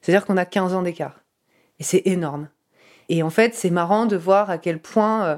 C'est-à-dire 0.00 0.24
qu'on 0.24 0.38
a 0.38 0.46
15 0.46 0.72
ans 0.72 0.80
d'écart. 0.80 1.20
Et 1.80 1.82
c'est 1.82 2.02
énorme. 2.06 2.48
Et 3.10 3.22
en 3.22 3.30
fait, 3.30 3.54
c'est 3.54 3.70
marrant 3.70 4.06
de 4.06 4.16
voir 4.16 4.48
à 4.48 4.56
quel 4.56 4.78
point. 4.78 5.26
Euh, 5.26 5.36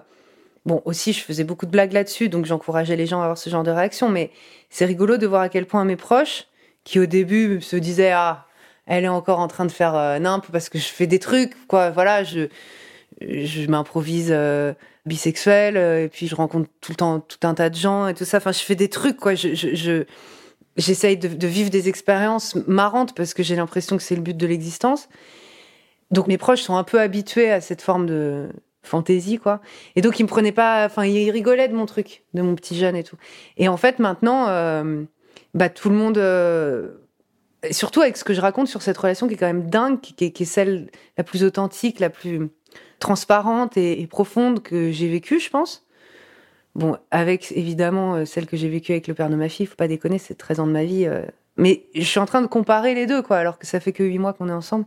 bon, 0.65 0.81
aussi, 0.85 1.13
je 1.13 1.25
faisais 1.25 1.43
beaucoup 1.43 1.67
de 1.67 1.73
blagues 1.73 1.93
là-dessus, 1.93 2.29
donc 2.29 2.45
j'encourageais 2.47 2.95
les 2.95 3.07
gens 3.07 3.19
à 3.19 3.25
avoir 3.25 3.39
ce 3.39 3.51
genre 3.51 3.65
de 3.65 3.73
réaction. 3.73 4.11
Mais 4.11 4.31
c'est 4.71 4.85
rigolo 4.85 5.17
de 5.17 5.27
voir 5.27 5.43
à 5.43 5.49
quel 5.49 5.67
point 5.67 5.85
mes 5.85 5.97
proches, 5.97 6.47
qui 6.85 6.99
au 7.01 7.07
début 7.07 7.61
se 7.61 7.77
disaient 7.77 8.13
Ah, 8.13 8.47
elle 8.87 9.05
est 9.05 9.09
encore 9.09 9.41
en 9.41 9.49
train 9.49 9.67
de 9.67 9.73
faire 9.73 9.95
euh, 9.95 10.19
parce 10.53 10.69
que 10.69 10.79
je 10.79 10.87
fais 10.87 11.07
des 11.07 11.19
trucs, 11.19 11.67
quoi. 11.67 11.91
Voilà, 11.91 12.25
je, 12.25 12.49
je 13.21 13.67
m'improvise 13.69 14.29
euh, 14.31 14.75
bisexuelle, 15.07 15.77
et 15.77 16.09
puis 16.09 16.29
je 16.29 16.35
rencontre 16.35 16.69
tout 16.81 16.93
le 16.93 16.97
temps 16.97 17.21
tout 17.21 17.39
un 17.47 17.55
tas 17.55 17.71
de 17.71 17.77
gens 17.77 18.09
et 18.09 18.15
tout 18.15 18.25
ça. 18.25 18.39
Enfin, 18.39 18.53
je 18.53 18.61
fais 18.61 18.77
des 18.77 18.89
trucs, 18.89 19.17
quoi. 19.17 19.35
Je. 19.35 19.55
je, 19.55 20.05
J'essaye 20.77 21.17
de, 21.17 21.29
de, 21.29 21.47
vivre 21.47 21.71
des 21.71 21.89
expériences 21.89 22.57
marrantes 22.67 23.15
parce 23.15 23.33
que 23.33 23.45
j'ai 23.45 23.55
l'impression 23.55 23.97
que 23.97 24.03
c'est 24.03 24.17
le 24.17 24.23
but 24.23 24.37
de 24.37 24.45
l'existence. 24.45 25.09
Donc 26.11 26.27
mes 26.27 26.39
proches 26.39 26.63
sont 26.63 26.77
un 26.77 26.85
peu 26.85 27.01
habitués 27.01 27.51
à 27.51 27.61
cette 27.61 27.83
forme 27.83 28.07
de 28.07 28.49
fantaisie, 28.83 29.39
quoi. 29.39 29.61
Et 29.97 30.01
donc 30.03 30.19
ils 30.21 30.25
me 30.25 30.29
prenaient 30.29 30.53
pas, 30.53 30.85
enfin 30.87 31.05
ils 31.05 31.31
rigolaient 31.31 31.69
de 31.69 31.75
mon 31.75 31.87
truc, 31.87 32.25
de 32.35 32.43
mon 32.43 32.55
petit 32.55 32.77
jeune 32.77 32.97
et 32.97 33.03
tout. 33.03 33.17
Et 33.57 33.69
en 33.69 33.77
fait 33.77 33.99
maintenant, 33.99 34.49
euh, 34.49 35.05
bah 35.55 35.69
tout 35.69 35.89
le 35.89 35.95
monde, 35.95 36.19
euh, 36.19 36.91
surtout 37.71 38.03
avec 38.03 38.17
ce 38.17 38.25
que 38.25 38.35
je 38.35 38.41
raconte 38.41 38.69
sur 38.69 38.83
cette 38.83 38.99
relation 38.99 39.29
qui 39.29 39.35
est 39.35 39.37
quand 39.37 39.47
même 39.47 39.69
dingue, 39.69 40.01
qui, 40.01 40.25
est, 40.25 40.45
celle 40.45 40.91
la 41.17 41.25
plus 41.25 41.45
authentique, 41.45 42.01
la 42.01 42.11
plus 42.11 42.49
transparente 42.99 43.77
et, 43.77 44.07
profonde 44.07 44.63
que 44.63 44.91
j'ai 44.91 45.09
vécue, 45.09 45.41
je 45.41 45.51
pense. 45.51 45.87
Bon, 46.75 46.97
avec 47.11 47.53
évidemment 47.53 48.17
euh, 48.17 48.25
celle 48.25 48.47
que 48.47 48.57
j'ai 48.57 48.69
vécue 48.69 48.93
avec 48.93 49.07
le 49.07 49.15
père 49.15 49.31
de 49.31 49.37
ma 49.37 49.49
fille, 49.49 49.67
faut 49.67 49.77
pas 49.77 49.89
déconner, 49.89 50.19
c'est 50.19 50.35
13 50.35 50.61
ans 50.61 50.67
de 50.67 50.73
ma 50.73 50.85
vie. 50.85 51.09
mais 51.57 51.85
je 51.95 52.03
suis 52.03 52.21
en 52.21 52.27
train 52.27 52.43
de 52.43 52.49
comparer 52.49 52.95
les 52.95 53.07
deux, 53.07 53.23
quoi, 53.23 53.37
alors 53.37 53.59
que 53.59 53.67
ça 53.67 53.81
fait 53.81 53.93
que 53.93 54.03
8 54.03 54.19
mois 54.19 54.33
qu'on 54.33 54.49
est 54.49 54.53
ensemble. 54.53 54.87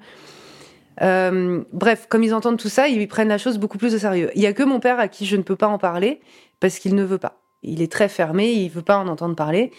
Euh, 1.02 1.64
bref, 1.74 2.08
comme 2.10 2.24
ils 2.24 2.34
entendent 2.34 2.58
tout 2.58 2.70
ça, 2.70 2.88
ils 2.88 3.08
prennent 3.08 3.28
la 3.28 3.38
chose 3.38 3.58
beaucoup 3.58 3.78
plus 3.78 3.94
au 3.94 3.98
sérieux. 3.98 4.32
Il 4.36 4.42
y 4.42 4.48
a 4.48 4.54
que 4.54 4.64
mon 4.64 4.80
père 4.80 5.00
à 5.00 5.08
qui 5.08 5.26
je 5.26 5.36
ne 5.36 5.44
peux 5.44 5.56
pas 5.56 5.68
en 5.68 5.78
parler 5.78 6.20
parce 6.60 6.80
qu'il 6.80 6.96
ne 6.96 7.04
veut 7.04 7.18
pas. 7.18 7.42
Il 7.64 7.82
est 7.82 7.92
très 7.92 8.10
fermé, 8.10 8.52
il 8.52 8.70
veut 8.70 8.82
pas 8.82 8.98
en 8.98 9.08
entendre 9.08 9.36
parler. 9.36 9.72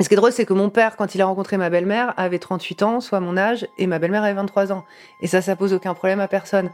Ce 0.00 0.08
qui 0.08 0.14
est 0.14 0.16
drôle, 0.16 0.32
c'est 0.32 0.44
que 0.44 0.52
mon 0.52 0.70
père, 0.70 0.96
quand 0.96 1.14
il 1.14 1.22
a 1.22 1.26
rencontré 1.26 1.56
ma 1.56 1.70
belle-mère, 1.70 2.14
avait 2.16 2.40
38 2.40 2.82
ans, 2.82 3.00
soit 3.00 3.20
mon 3.20 3.36
âge, 3.36 3.68
et 3.78 3.86
ma 3.86 4.00
belle-mère 4.00 4.24
avait 4.24 4.34
23 4.34 4.72
ans. 4.72 4.84
Et 5.20 5.28
ça, 5.28 5.40
ça 5.40 5.54
pose 5.54 5.72
aucun 5.72 5.94
problème 5.94 6.18
à 6.18 6.26
personne. 6.26 6.70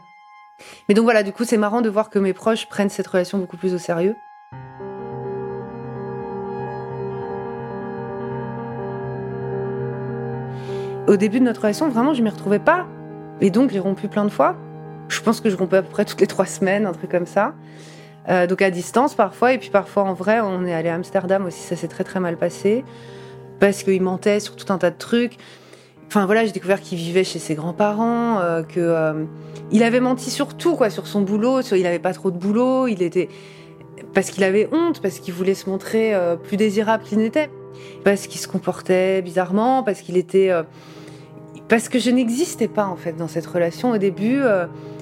Mais 0.89 0.95
donc 0.95 1.03
voilà, 1.03 1.21
du 1.21 1.31
coup, 1.31 1.43
c'est 1.43 1.57
marrant 1.57 1.81
de 1.81 1.89
voir 1.89 2.09
que 2.09 2.17
mes 2.17 2.33
proches 2.33 2.67
prennent 2.67 2.89
cette 2.89 3.05
relation 3.05 3.37
beaucoup 3.37 3.57
plus 3.57 3.75
au 3.75 3.77
sérieux. 3.77 4.15
Au 11.07 11.15
début 11.15 11.39
de 11.39 11.45
notre 11.45 11.61
relation, 11.61 11.89
vraiment, 11.89 12.15
je 12.15 12.23
m'y 12.23 12.29
retrouvais 12.29 12.59
pas. 12.59 12.87
Et 13.39 13.51
donc, 13.51 13.69
j'ai 13.69 13.79
rompu 13.79 14.07
plein 14.07 14.25
de 14.25 14.29
fois. 14.29 14.55
Je 15.09 15.21
pense 15.21 15.41
que 15.41 15.49
je 15.51 15.57
rompais 15.57 15.77
à 15.77 15.83
peu 15.83 15.89
près 15.89 16.05
toutes 16.05 16.21
les 16.21 16.27
trois 16.27 16.47
semaines, 16.47 16.87
un 16.87 16.93
truc 16.93 17.11
comme 17.11 17.27
ça. 17.27 17.53
Euh, 18.29 18.45
donc 18.45 18.61
à 18.61 18.69
distance 18.69 19.15
parfois, 19.15 19.53
et 19.53 19.57
puis 19.57 19.69
parfois 19.69 20.03
en 20.03 20.13
vrai, 20.13 20.39
on 20.41 20.65
est 20.65 20.73
allé 20.73 20.89
à 20.89 20.95
Amsterdam 20.95 21.45
aussi, 21.45 21.61
ça 21.61 21.75
s'est 21.75 21.87
très 21.87 22.03
très 22.03 22.19
mal 22.19 22.37
passé, 22.37 22.83
parce 23.59 23.83
qu'il 23.83 24.01
mentait 24.01 24.39
sur 24.39 24.55
tout 24.55 24.71
un 24.71 24.77
tas 24.77 24.91
de 24.91 24.97
trucs. 24.97 25.37
Enfin 26.07 26.25
voilà, 26.25 26.45
j'ai 26.45 26.51
découvert 26.51 26.81
qu'il 26.81 26.97
vivait 26.97 27.23
chez 27.23 27.39
ses 27.39 27.55
grands-parents, 27.55 28.39
euh, 28.39 28.63
que 28.63 28.79
euh, 28.79 29.23
il 29.71 29.81
avait 29.81 30.01
menti 30.01 30.29
sur 30.29 30.55
tout, 30.55 30.75
quoi, 30.75 30.89
sur 30.89 31.07
son 31.07 31.21
boulot, 31.21 31.61
sur, 31.61 31.77
il 31.77 31.87
avait 31.87 31.99
pas 31.99 32.13
trop 32.13 32.31
de 32.31 32.37
boulot, 32.37 32.87
il 32.87 33.01
était 33.01 33.29
parce 34.13 34.29
qu'il 34.29 34.43
avait 34.43 34.67
honte, 34.73 35.01
parce 35.01 35.19
qu'il 35.19 35.33
voulait 35.33 35.53
se 35.53 35.69
montrer 35.69 36.13
euh, 36.13 36.35
plus 36.35 36.57
désirable 36.57 37.03
qu'il 37.05 37.19
n'était, 37.19 37.49
parce 38.03 38.27
qu'il 38.27 38.41
se 38.41 38.47
comportait 38.47 39.21
bizarrement, 39.21 39.83
parce 39.83 40.01
qu'il 40.01 40.17
était 40.17 40.51
parce 41.69 41.87
que 41.87 41.97
je 41.97 42.11
n'existais 42.11 42.67
pas 42.67 42.85
en 42.87 42.97
fait 42.97 43.13
dans 43.13 43.29
cette 43.29 43.45
relation 43.45 43.91
au 43.91 43.97
début. 43.97 44.41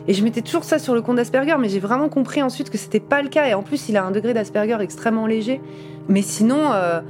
Et 0.10 0.14
je 0.16 0.24
mettais 0.24 0.42
toujours 0.42 0.64
ça 0.64 0.80
sur 0.80 0.96
le 0.96 1.04
compte 1.04 1.18
d'Asperger, 1.18 1.56
mais 1.60 1.70
j'ai 1.70 1.80
vraiment 1.80 2.10
compris 2.10 2.42
ensuite 2.42 2.72
que 2.72 2.80
c'était 2.80 3.00
pas 3.00 3.22
le 3.22 3.30
cas. 3.30 3.48
Et 3.48 3.54
en 3.54 3.62
plus, 3.62 3.90
il 3.90 3.96
a 3.96 4.04
un 4.04 4.10
degré 4.10 4.34
d'Asperger 4.34 4.78
extrêmement 4.82 5.28
léger. 5.28 5.62
Mais 6.08 6.24
sinon, 6.24 6.72
euh, 6.74 7.02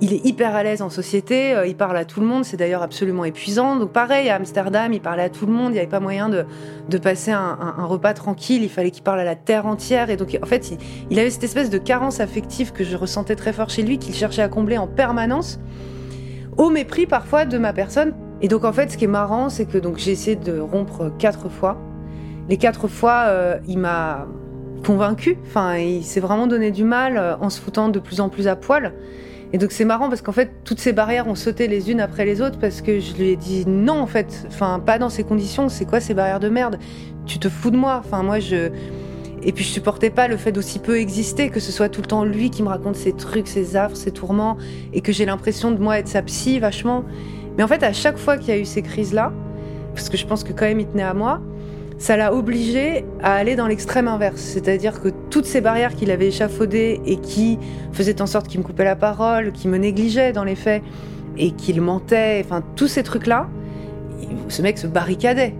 il 0.00 0.12
est 0.12 0.26
hyper 0.26 0.56
à 0.56 0.64
l'aise 0.64 0.82
en 0.82 0.90
société, 0.90 1.54
euh, 1.54 1.68
il 1.68 1.76
parle 1.76 1.96
à 1.96 2.04
tout 2.04 2.20
le 2.20 2.26
monde, 2.26 2.44
c'est 2.44 2.56
d'ailleurs 2.56 2.82
absolument 2.82 3.24
épuisant. 3.24 3.76
Donc 3.76 3.92
pareil, 3.92 4.28
à 4.28 4.34
Amsterdam, 4.34 4.92
il 4.92 5.00
parlait 5.00 5.22
à 5.22 5.28
tout 5.28 5.46
le 5.46 5.52
monde, 5.52 5.68
il 5.68 5.74
n'y 5.74 5.78
avait 5.78 5.86
pas 5.86 6.00
moyen 6.00 6.28
de, 6.28 6.46
de 6.88 6.98
passer 6.98 7.30
un, 7.30 7.76
un, 7.78 7.84
repas 7.84 8.12
tranquille, 8.12 8.64
il 8.64 8.68
fallait 8.68 8.90
qu'il 8.90 9.04
parle 9.04 9.20
à 9.20 9.24
la 9.24 9.36
terre 9.36 9.66
entière. 9.66 10.10
Et 10.10 10.16
donc 10.16 10.36
en 10.42 10.46
fait, 10.46 10.72
il, 10.72 10.78
il, 11.10 11.18
avait 11.20 11.30
cette 11.30 11.44
espèce 11.44 11.70
de 11.70 11.78
carence 11.78 12.18
affective 12.18 12.72
que 12.72 12.82
je 12.82 12.96
ressentais 12.96 13.36
très 13.36 13.52
fort 13.52 13.70
chez 13.70 13.84
lui, 13.84 13.98
qu'il 13.98 14.16
cherchait 14.16 14.42
à 14.42 14.48
combler 14.48 14.78
en 14.78 14.88
permanence, 14.88 15.60
au 16.56 16.70
mépris 16.70 17.06
parfois 17.06 17.44
de 17.44 17.56
ma 17.56 17.72
personne. 17.72 18.14
Et 18.42 18.48
donc 18.48 18.64
en 18.64 18.72
fait, 18.72 18.90
ce 18.90 18.96
qui 18.96 19.04
est 19.04 19.06
marrant, 19.06 19.48
c'est 19.48 19.66
que 19.66 19.78
donc 19.78 19.98
j'ai 19.98 20.10
essayé 20.10 20.34
de 20.34 20.58
rompre 20.58 21.12
quatre 21.20 21.48
fois. 21.48 21.78
Les 22.48 22.56
quatre 22.56 22.88
fois, 22.88 23.24
euh, 23.26 23.58
il 23.66 23.78
m'a 23.78 24.26
convaincu. 24.84 25.36
Enfin, 25.46 25.76
il 25.76 26.04
s'est 26.04 26.20
vraiment 26.20 26.46
donné 26.46 26.70
du 26.70 26.84
mal 26.84 27.16
euh, 27.16 27.36
en 27.40 27.50
se 27.50 27.60
foutant 27.60 27.88
de 27.88 27.98
plus 27.98 28.20
en 28.20 28.28
plus 28.28 28.48
à 28.48 28.56
poil. 28.56 28.94
Et 29.52 29.58
donc 29.58 29.72
c'est 29.72 29.84
marrant 29.84 30.08
parce 30.08 30.20
qu'en 30.20 30.32
fait, 30.32 30.50
toutes 30.64 30.78
ces 30.78 30.92
barrières 30.92 31.26
ont 31.26 31.34
sauté 31.34 31.68
les 31.68 31.90
unes 31.90 32.00
après 32.00 32.26
les 32.26 32.42
autres 32.42 32.58
parce 32.58 32.82
que 32.82 33.00
je 33.00 33.14
lui 33.14 33.30
ai 33.30 33.36
dit 33.36 33.64
non 33.66 33.98
en 34.00 34.06
fait, 34.06 34.46
enfin 34.46 34.78
pas 34.78 34.98
dans 34.98 35.08
ces 35.08 35.24
conditions. 35.24 35.70
C'est 35.70 35.86
quoi 35.86 36.00
ces 36.00 36.12
barrières 36.12 36.40
de 36.40 36.50
merde? 36.50 36.78
Tu 37.24 37.38
te 37.38 37.48
fous 37.48 37.70
de 37.70 37.76
moi 37.76 38.02
Enfin 38.04 38.22
moi 38.22 38.40
je 38.40 38.70
Et 39.42 39.52
puis 39.52 39.64
je 39.64 39.70
supportais 39.70 40.10
pas 40.10 40.28
le 40.28 40.36
fait 40.36 40.52
d'aussi 40.52 40.78
peu 40.78 40.98
exister, 40.98 41.48
que 41.48 41.60
ce 41.60 41.72
soit 41.72 41.88
tout 41.88 42.02
le 42.02 42.06
temps 42.06 42.24
lui 42.24 42.50
qui 42.50 42.62
me 42.62 42.68
raconte 42.68 42.96
ses 42.96 43.14
trucs, 43.14 43.48
ses 43.48 43.74
affres, 43.74 43.96
ses 43.96 44.10
tourments, 44.10 44.58
et 44.92 45.00
que 45.00 45.12
j'ai 45.12 45.24
l'impression 45.24 45.70
de 45.70 45.78
moi 45.78 45.98
être 45.98 46.08
sa 46.08 46.20
psy 46.22 46.58
vachement. 46.58 47.04
Mais 47.56 47.62
en 47.62 47.68
fait, 47.68 47.82
à 47.82 47.94
chaque 47.94 48.18
fois 48.18 48.36
qu'il 48.36 48.50
y 48.50 48.52
a 48.52 48.58
eu 48.58 48.66
ces 48.66 48.82
crises-là, 48.82 49.32
parce 49.94 50.10
que 50.10 50.18
je 50.18 50.26
pense 50.26 50.44
que 50.44 50.52
quand 50.52 50.66
même 50.66 50.80
il 50.80 50.86
tenait 50.86 51.02
à 51.02 51.14
moi, 51.14 51.40
ça 51.98 52.16
l'a 52.16 52.32
obligé 52.32 53.04
à 53.22 53.34
aller 53.34 53.56
dans 53.56 53.66
l'extrême 53.66 54.08
inverse. 54.08 54.40
C'est-à-dire 54.40 55.00
que 55.00 55.08
toutes 55.30 55.46
ces 55.46 55.60
barrières 55.60 55.94
qu'il 55.94 56.10
avait 56.10 56.28
échafaudées 56.28 57.00
et 57.04 57.16
qui 57.16 57.58
faisaient 57.92 58.22
en 58.22 58.26
sorte 58.26 58.46
qu'il 58.46 58.60
me 58.60 58.64
coupait 58.64 58.84
la 58.84 58.96
parole, 58.96 59.52
qu'il 59.52 59.70
me 59.70 59.78
négligeait 59.78 60.32
dans 60.32 60.44
les 60.44 60.54
faits 60.54 60.82
et 61.36 61.50
qu'il 61.52 61.80
mentait, 61.80 62.42
enfin 62.44 62.62
tous 62.76 62.88
ces 62.88 63.02
trucs-là, 63.02 63.48
ce 64.48 64.62
mec 64.62 64.78
se 64.78 64.86
barricadait. 64.86 65.54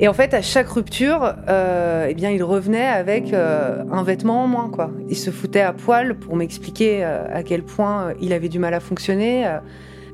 Et 0.00 0.06
en 0.06 0.12
fait, 0.12 0.32
à 0.32 0.42
chaque 0.42 0.68
rupture, 0.68 1.34
euh, 1.48 2.06
eh 2.08 2.14
bien, 2.14 2.30
il 2.30 2.44
revenait 2.44 2.86
avec 2.86 3.32
euh, 3.32 3.82
un 3.90 4.04
vêtement 4.04 4.44
en 4.44 4.46
moins, 4.46 4.70
quoi. 4.70 4.92
Il 5.08 5.16
se 5.16 5.30
foutait 5.30 5.60
à 5.60 5.72
poil 5.72 6.16
pour 6.16 6.36
m'expliquer 6.36 7.04
euh, 7.04 7.24
à 7.32 7.42
quel 7.42 7.64
point 7.64 8.12
il 8.20 8.32
avait 8.32 8.48
du 8.48 8.60
mal 8.60 8.74
à 8.74 8.80
fonctionner. 8.80 9.58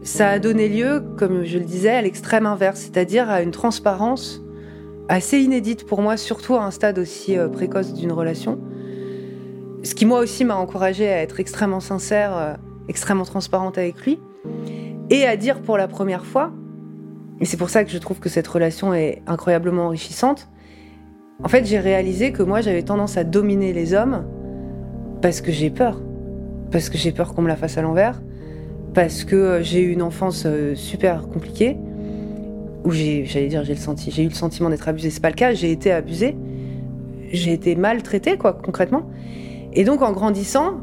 Ça 0.02 0.28
a 0.30 0.38
donné 0.38 0.68
lieu, 0.68 1.02
comme 1.18 1.44
je 1.44 1.58
le 1.58 1.64
disais, 1.64 1.90
à 1.90 2.00
l'extrême 2.00 2.46
inverse, 2.46 2.80
c'est-à-dire 2.80 3.28
à 3.28 3.42
une 3.42 3.50
transparence 3.50 4.43
assez 5.08 5.38
inédite 5.38 5.86
pour 5.86 6.02
moi, 6.02 6.16
surtout 6.16 6.54
à 6.54 6.64
un 6.64 6.70
stade 6.70 6.98
aussi 6.98 7.36
précoce 7.52 7.94
d'une 7.94 8.12
relation. 8.12 8.58
Ce 9.82 9.94
qui 9.94 10.06
moi 10.06 10.20
aussi 10.20 10.44
m'a 10.44 10.56
encouragée 10.56 11.08
à 11.08 11.22
être 11.22 11.40
extrêmement 11.40 11.80
sincère, 11.80 12.56
extrêmement 12.88 13.24
transparente 13.24 13.76
avec 13.78 14.00
lui, 14.04 14.18
et 15.10 15.26
à 15.26 15.36
dire 15.36 15.60
pour 15.60 15.76
la 15.76 15.88
première 15.88 16.24
fois, 16.24 16.52
et 17.40 17.44
c'est 17.44 17.56
pour 17.56 17.70
ça 17.70 17.84
que 17.84 17.90
je 17.90 17.98
trouve 17.98 18.20
que 18.20 18.28
cette 18.28 18.46
relation 18.46 18.94
est 18.94 19.22
incroyablement 19.26 19.86
enrichissante. 19.86 20.48
En 21.42 21.48
fait, 21.48 21.64
j'ai 21.64 21.78
réalisé 21.78 22.32
que 22.32 22.42
moi, 22.42 22.60
j'avais 22.60 22.82
tendance 22.82 23.16
à 23.16 23.24
dominer 23.24 23.72
les 23.72 23.92
hommes 23.92 24.24
parce 25.20 25.40
que 25.40 25.50
j'ai 25.50 25.70
peur. 25.70 26.00
Parce 26.70 26.88
que 26.88 26.96
j'ai 26.96 27.12
peur 27.12 27.34
qu'on 27.34 27.42
me 27.42 27.48
la 27.48 27.56
fasse 27.56 27.76
à 27.76 27.82
l'envers. 27.82 28.22
Parce 28.94 29.24
que 29.24 29.36
euh, 29.36 29.62
j'ai 29.62 29.80
eu 29.80 29.92
une 29.92 30.02
enfance 30.02 30.44
euh, 30.46 30.74
super 30.74 31.28
compliquée. 31.28 31.76
Où 32.84 32.90
j'ai, 32.90 33.24
j'allais 33.24 33.48
dire, 33.48 33.64
j'ai, 33.64 34.22
eu 34.22 34.28
le 34.28 34.34
sentiment 34.34 34.70
d'être 34.70 34.88
abusée. 34.88 35.10
C'est 35.10 35.22
pas 35.22 35.30
le 35.30 35.34
cas, 35.34 35.54
j'ai 35.54 35.70
été 35.70 35.90
abusée. 35.90 36.36
J'ai 37.32 37.52
été 37.52 37.74
maltraitée, 37.74 38.36
quoi, 38.36 38.52
concrètement. 38.52 39.08
Et 39.72 39.84
donc, 39.84 40.02
en 40.02 40.12
grandissant, 40.12 40.80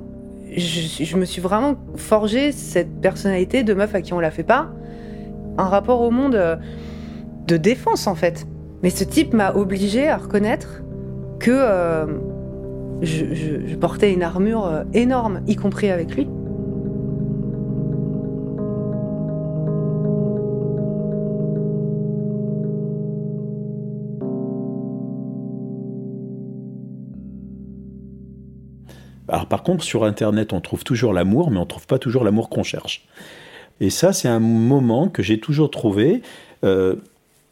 je, 0.56 1.04
je 1.04 1.18
me 1.18 1.26
suis 1.26 1.42
vraiment 1.42 1.76
forgé 1.96 2.52
cette 2.52 3.00
personnalité 3.02 3.64
de 3.64 3.74
meuf 3.74 3.96
à 3.96 4.02
qui 4.02 4.14
on 4.14 4.20
la 4.20 4.32
fait 4.32 4.44
pas 4.44 4.72
un 5.58 5.66
rapport 5.66 6.02
au 6.02 6.12
monde 6.12 6.36
euh, 6.36 6.56
de 7.48 7.58
défense 7.58 8.08
en 8.08 8.16
fait. 8.16 8.48
Mais 8.84 8.90
ce 8.90 9.04
type 9.04 9.34
m'a 9.34 9.54
obligé 9.54 10.08
à 10.08 10.18
reconnaître 10.18 10.82
que 11.40 11.52
euh, 11.52 12.06
je, 13.02 13.76
portais 13.76 14.14
une 14.14 14.24
armure 14.24 14.66
euh, 14.66 14.84
énorme, 14.94 15.42
y 15.48 15.56
compris 15.56 15.90
avec 15.90 16.16
lui. 16.16 16.28
Alors 29.32 29.46
par 29.46 29.64
contre, 29.64 29.84
sur 29.84 30.04
Internet, 30.04 30.52
on 30.52 30.60
trouve 30.60 30.84
toujours 30.84 31.14
l'amour, 31.14 31.52
mais 31.52 31.58
on 31.58 31.62
ne 31.62 31.66
trouve 31.66 31.88
pas 31.88 31.98
toujours 31.98 32.26
l'amour 32.26 32.50
qu'on 32.50 32.64
cherche. 32.64 33.08
Et 33.80 33.90
ça, 33.90 34.12
c'est 34.12 34.28
un 34.28 34.42
moment 34.42 35.08
que 35.08 35.24
j'ai 35.24 35.40
toujours 35.40 35.72
trouvé 35.72 36.22
euh, 36.66 36.98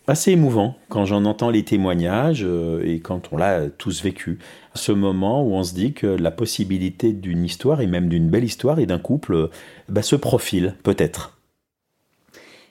assez 0.06 0.32
émouvant 0.32 0.76
quand 0.90 1.06
j'en 1.06 1.24
entends 1.24 1.50
les 1.50 1.64
témoignages 1.64 2.44
euh, 2.44 2.84
et 2.86 3.00
quand 3.00 3.30
on 3.32 3.38
l'a 3.38 3.70
tous 3.70 4.04
vécu. 4.04 4.40
Ce 4.76 4.92
moment 4.92 5.42
où 5.42 5.54
on 5.54 5.64
se 5.64 5.74
dit 5.74 5.94
que 5.94 6.06
la 6.06 6.32
possibilité 6.32 7.14
d'une 7.14 7.46
histoire 7.46 7.80
et 7.80 7.88
même 7.88 8.10
d'une 8.10 8.30
belle 8.30 8.44
histoire 8.44 8.80
et 8.80 8.86
d'un 8.86 9.00
couple 9.00 9.34
euh, 9.34 9.50
bah, 9.88 10.02
se 10.02 10.18
profile 10.18 10.76
peut-être. 10.84 11.38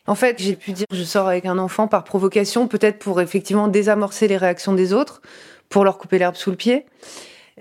En 0.06 0.16
fait, 0.16 0.36
j'ai 0.38 0.54
pu 0.54 0.72
dire 0.72 0.86
je 0.92 1.02
sors 1.02 1.28
avec 1.28 1.46
un 1.46 1.56
enfant 1.56 1.88
par 1.88 2.04
provocation, 2.04 2.68
peut-être 2.68 2.98
pour 2.98 3.22
effectivement 3.22 3.68
désamorcer 3.68 4.28
les 4.28 4.36
réactions 4.36 4.74
des 4.74 4.92
autres, 4.92 5.22
pour 5.70 5.84
leur 5.84 5.96
couper 5.96 6.18
l'herbe 6.18 6.34
sous 6.34 6.50
le 6.50 6.56
pied, 6.56 6.84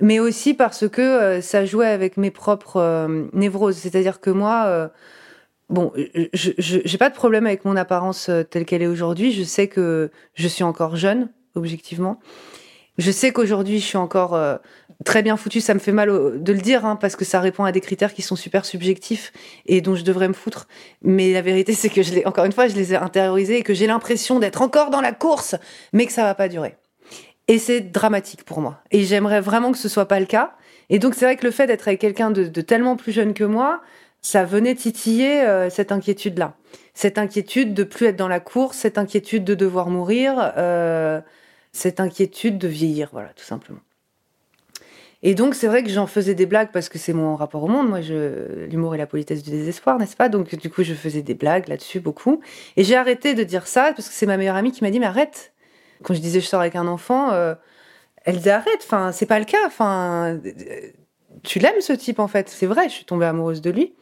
mais 0.01 0.19
aussi 0.19 0.53
parce 0.53 0.87
que 0.87 1.39
ça 1.41 1.65
jouait 1.65 1.87
avec 1.87 2.17
mes 2.17 2.31
propres 2.31 3.07
névroses. 3.33 3.77
C'est-à-dire 3.77 4.19
que 4.19 4.29
moi, 4.29 4.89
Bon, 5.69 5.91
je 6.33 6.91
n'ai 6.91 6.97
pas 6.97 7.09
de 7.09 7.15
problème 7.15 7.45
avec 7.45 7.65
mon 7.65 7.75
apparence 7.75 8.29
euh, 8.29 8.43
telle 8.43 8.63
qu'elle 8.63 8.81
est 8.81 8.87
aujourd'hui. 8.87 9.33
Je 9.33 9.43
sais 9.43 9.67
que 9.67 10.11
je 10.33 10.47
suis 10.47 10.63
encore 10.63 10.95
jeune, 10.95 11.29
objectivement. 11.55 12.19
Je 12.97 13.11
sais 13.11 13.31
qu'aujourd'hui, 13.31 13.79
je 13.79 13.85
suis 13.85 13.97
encore 13.97 14.33
euh, 14.33 14.55
très 15.03 15.23
bien 15.23 15.35
foutue. 15.35 15.59
Ça 15.59 15.73
me 15.73 15.79
fait 15.79 15.91
mal 15.91 16.09
de 16.41 16.53
le 16.53 16.61
dire, 16.61 16.85
hein, 16.85 16.95
parce 16.95 17.17
que 17.17 17.25
ça 17.25 17.41
répond 17.41 17.65
à 17.65 17.73
des 17.73 17.81
critères 17.81 18.13
qui 18.13 18.21
sont 18.21 18.37
super 18.37 18.63
subjectifs 18.65 19.33
et 19.65 19.81
dont 19.81 19.95
je 19.95 20.05
devrais 20.05 20.29
me 20.29 20.33
foutre. 20.33 20.69
Mais 21.01 21.33
la 21.33 21.41
vérité, 21.41 21.73
c'est 21.73 21.89
que 21.89 22.01
je 22.01 22.25
encore 22.25 22.45
une 22.45 22.53
fois, 22.53 22.69
je 22.69 22.75
les 22.75 22.93
ai 22.93 22.95
intériorisés 22.95 23.57
et 23.57 23.63
que 23.63 23.73
j'ai 23.73 23.87
l'impression 23.87 24.39
d'être 24.39 24.61
encore 24.61 24.89
dans 24.89 25.01
la 25.01 25.11
course, 25.11 25.55
mais 25.91 26.05
que 26.05 26.13
ça 26.13 26.23
va 26.23 26.33
pas 26.33 26.47
durer. 26.47 26.77
Et 27.47 27.59
c'est 27.59 27.79
dramatique 27.79 28.43
pour 28.43 28.61
moi. 28.61 28.81
Et 28.91 29.03
j'aimerais 29.03 29.41
vraiment 29.41 29.71
que 29.71 29.77
ce 29.77 29.89
soit 29.89 30.07
pas 30.07 30.19
le 30.19 30.25
cas. 30.25 30.53
Et 30.89 30.99
donc, 30.99 31.15
c'est 31.15 31.25
vrai 31.25 31.35
que 31.35 31.45
le 31.45 31.51
fait 31.51 31.67
d'être 31.67 31.87
avec 31.87 32.01
quelqu'un 32.01 32.31
de, 32.31 32.61
tellement 32.61 32.95
plus 32.95 33.11
jeune 33.11 33.33
que 33.33 33.43
moi, 33.43 33.81
ça 34.21 34.43
venait 34.43 34.75
titiller 34.75 35.41
euh, 35.41 35.69
cette 35.69 35.91
inquiétude-là. 35.91 36.55
Cette 36.93 37.17
inquiétude 37.17 37.73
de 37.73 37.83
plus 37.83 38.07
être 38.07 38.15
dans 38.15 38.27
la 38.27 38.39
course, 38.39 38.77
cette 38.77 38.97
inquiétude 38.97 39.43
de 39.43 39.55
devoir 39.55 39.89
mourir, 39.89 40.53
euh, 40.57 41.21
cette 41.71 41.99
inquiétude 41.99 42.57
de 42.57 42.67
vieillir, 42.67 43.09
voilà, 43.11 43.29
tout 43.29 43.45
simplement. 43.45 43.79
Et 45.23 45.33
donc, 45.33 45.55
c'est 45.55 45.67
vrai 45.67 45.83
que 45.83 45.89
j'en 45.89 46.07
faisais 46.07 46.35
des 46.35 46.45
blagues 46.45 46.69
parce 46.71 46.89
que 46.89 46.99
c'est 46.99 47.13
mon 47.13 47.35
rapport 47.35 47.63
au 47.63 47.67
monde. 47.67 47.89
Moi, 47.89 48.01
l'humour 48.69 48.93
et 48.93 48.97
la 48.97 49.07
politesse 49.07 49.41
du 49.41 49.49
désespoir, 49.49 49.97
n'est-ce 49.97 50.15
pas? 50.15 50.29
Donc, 50.29 50.55
du 50.55 50.69
coup, 50.69 50.83
je 50.83 50.93
faisais 50.93 51.21
des 51.21 51.33
blagues 51.33 51.67
là-dessus 51.67 51.99
beaucoup. 51.99 52.41
Et 52.75 52.83
j'ai 52.83 52.95
arrêté 52.95 53.33
de 53.33 53.43
dire 53.43 53.67
ça 53.67 53.93
parce 53.95 54.09
que 54.09 54.13
c'est 54.13 54.27
ma 54.27 54.37
meilleure 54.37 54.55
amie 54.55 54.71
qui 54.71 54.83
m'a 54.83 54.91
dit, 54.91 54.99
mais 54.99 55.07
arrête. 55.07 55.53
Quand 56.03 56.13
je 56.13 56.19
disais 56.19 56.39
je 56.39 56.45
sors 56.45 56.61
avec 56.61 56.75
un 56.75 56.87
enfant, 56.87 57.31
euh, 57.31 57.55
elle 58.25 58.37
disait 58.37 58.51
arrête. 58.51 58.79
Enfin, 58.83 59.11
c'est 59.11 59.25
pas 59.25 59.39
le 59.39 59.45
cas. 59.45 59.65
Enfin, 59.65 60.39
tu 61.43 61.59
l'aimes 61.59 61.81
ce 61.81 61.93
type 61.93 62.19
en 62.19 62.27
fait. 62.27 62.49
C'est 62.49 62.65
vrai, 62.65 62.89
je 62.89 62.93
suis 62.93 63.05
tombée 63.05 63.25
amoureuse 63.25 63.61
de 63.61 63.69
lui. 63.69 63.93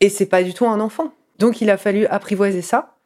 Et 0.00 0.08
c'est 0.08 0.26
pas 0.26 0.42
du 0.42 0.54
tout 0.54 0.66
un 0.66 0.80
enfant. 0.80 1.12
Donc 1.38 1.60
il 1.60 1.70
a 1.70 1.76
fallu 1.76 2.06
apprivoiser 2.06 2.62
ça. 2.62 2.96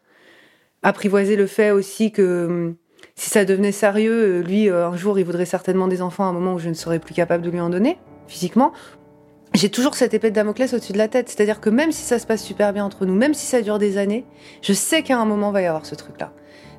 Apprivoiser 0.82 1.36
le 1.36 1.46
fait 1.46 1.70
aussi 1.70 2.12
que 2.12 2.46
hum, 2.46 2.76
si 3.14 3.30
ça 3.30 3.44
devenait 3.44 3.72
sérieux, 3.72 4.40
euh, 4.40 4.42
lui, 4.42 4.68
euh, 4.68 4.88
un 4.88 4.96
jour, 4.96 5.18
il 5.18 5.24
voudrait 5.24 5.46
certainement 5.46 5.88
des 5.88 6.02
enfants 6.02 6.24
à 6.24 6.28
un 6.28 6.32
moment 6.32 6.54
où 6.54 6.58
je 6.58 6.68
ne 6.68 6.74
serais 6.74 6.98
plus 6.98 7.14
capable 7.14 7.44
de 7.44 7.50
lui 7.50 7.60
en 7.60 7.70
donner, 7.70 7.98
physiquement. 8.26 8.72
J'ai 9.54 9.68
toujours 9.68 9.94
cette 9.94 10.14
épée 10.14 10.30
de 10.30 10.34
Damoclès 10.34 10.72
au-dessus 10.72 10.92
de 10.92 10.98
la 10.98 11.08
tête. 11.08 11.28
C'est-à-dire 11.28 11.60
que 11.60 11.68
même 11.68 11.92
si 11.92 12.02
ça 12.02 12.18
se 12.18 12.26
passe 12.26 12.42
super 12.42 12.72
bien 12.72 12.84
entre 12.84 13.04
nous, 13.04 13.14
même 13.14 13.34
si 13.34 13.46
ça 13.46 13.60
dure 13.60 13.78
des 13.78 13.98
années, 13.98 14.24
je 14.62 14.72
sais 14.72 15.02
qu'à 15.02 15.18
un 15.18 15.26
moment 15.26 15.50
va 15.50 15.60
y 15.60 15.66
avoir 15.66 15.84
ce 15.84 15.94
truc-là. 15.94 16.32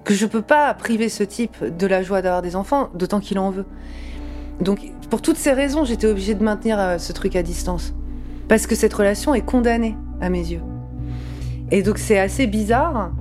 Que 0.03 0.13
je 0.13 0.25
peux 0.25 0.41
pas 0.41 0.73
priver 0.73 1.09
ce 1.09 1.23
type 1.23 1.63
de 1.63 1.87
la 1.87 2.03
joie 2.03 2.21
d'avoir 2.21 2.41
des 2.41 2.55
enfants, 2.55 2.89
d'autant 2.93 3.19
qu'il 3.19 3.39
en 3.39 3.51
veut. 3.51 3.65
Donc, 4.61 4.79
pour 5.09 5.21
toutes 5.21 5.37
ces 5.37 5.51
raisons, 5.51 5.85
j'étais 5.85 6.07
obligée 6.07 6.35
de 6.35 6.43
maintenir 6.43 6.79
euh, 6.79 6.97
ce 6.97 7.13
truc 7.13 7.35
à 7.35 7.43
distance. 7.43 7.93
Parce 8.47 8.67
que 8.67 8.75
cette 8.75 8.93
relation 8.93 9.33
est 9.33 9.41
condamnée 9.41 9.95
à 10.21 10.29
mes 10.29 10.39
yeux. 10.51 10.61
Et 11.71 11.81
donc 11.81 11.97
c'est 11.97 12.19
assez 12.19 12.45
bizarre 12.45 13.11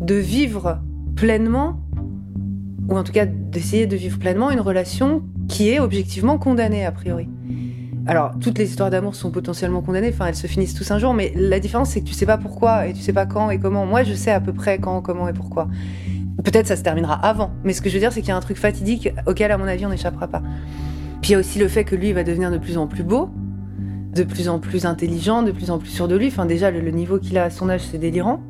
de 0.00 0.14
vivre 0.14 0.80
pleinement, 1.14 1.80
ou 2.88 2.96
en 2.96 3.04
tout 3.04 3.12
cas 3.12 3.24
d'essayer 3.26 3.86
de 3.86 3.96
vivre 3.96 4.18
pleinement 4.18 4.50
une 4.50 4.60
relation 4.60 5.22
qui 5.48 5.70
est 5.70 5.80
objectivement 5.80 6.36
condamnée 6.36 6.84
a 6.84 6.92
priori. 6.92 7.28
Alors, 8.06 8.32
toutes 8.38 8.58
les 8.58 8.68
histoires 8.68 8.90
d'amour 8.90 9.14
sont 9.14 9.30
potentiellement 9.30 9.82
condamnées, 9.82 10.10
enfin, 10.12 10.26
elles 10.26 10.36
se 10.36 10.46
finissent 10.46 10.74
tous 10.74 10.90
un 10.92 10.98
jour, 10.98 11.12
mais 11.12 11.32
la 11.34 11.58
différence, 11.58 11.90
c'est 11.90 12.00
que 12.00 12.06
tu 12.06 12.12
sais 12.12 12.26
pas 12.26 12.38
pourquoi 12.38 12.86
et 12.86 12.92
tu 12.92 13.00
sais 13.00 13.12
pas 13.12 13.26
quand 13.26 13.50
et 13.50 13.58
comment. 13.58 13.84
Moi, 13.84 14.04
je 14.04 14.14
sais 14.14 14.30
à 14.30 14.40
peu 14.40 14.52
près 14.52 14.78
quand, 14.78 15.00
comment 15.00 15.26
et 15.26 15.32
pourquoi. 15.32 15.68
Peut-être 16.46 16.68
ça 16.68 16.76
se 16.76 16.82
terminera 16.82 17.14
avant, 17.14 17.50
mais 17.64 17.72
ce 17.72 17.82
que 17.82 17.88
je 17.88 17.94
veux 17.94 18.00
dire, 18.00 18.12
c'est 18.12 18.20
qu'il 18.20 18.28
y 18.28 18.32
a 18.32 18.36
un 18.36 18.40
truc 18.40 18.56
fatidique 18.56 19.08
auquel, 19.26 19.50
à 19.50 19.58
mon 19.58 19.64
avis, 19.64 19.84
on 19.84 19.88
n'échappera 19.88 20.28
pas. 20.28 20.42
Puis 21.20 21.30
il 21.30 21.32
y 21.32 21.34
a 21.34 21.40
aussi 21.40 21.58
le 21.58 21.66
fait 21.66 21.82
que 21.82 21.96
lui 21.96 22.12
va 22.12 22.22
devenir 22.22 22.52
de 22.52 22.58
plus 22.58 22.78
en 22.78 22.86
plus 22.86 23.02
beau, 23.02 23.30
de 24.14 24.22
plus 24.22 24.48
en 24.48 24.60
plus 24.60 24.86
intelligent, 24.86 25.42
de 25.42 25.50
plus 25.50 25.72
en 25.72 25.80
plus 25.80 25.88
sûr 25.88 26.06
de 26.06 26.14
lui. 26.14 26.28
Enfin, 26.28 26.46
déjà, 26.46 26.70
le, 26.70 26.88
niveau 26.92 27.18
qu'il 27.18 27.36
a 27.36 27.42
à 27.42 27.50
son 27.50 27.68
âge, 27.68 27.80
c'est 27.90 27.98
délirant. 27.98 28.40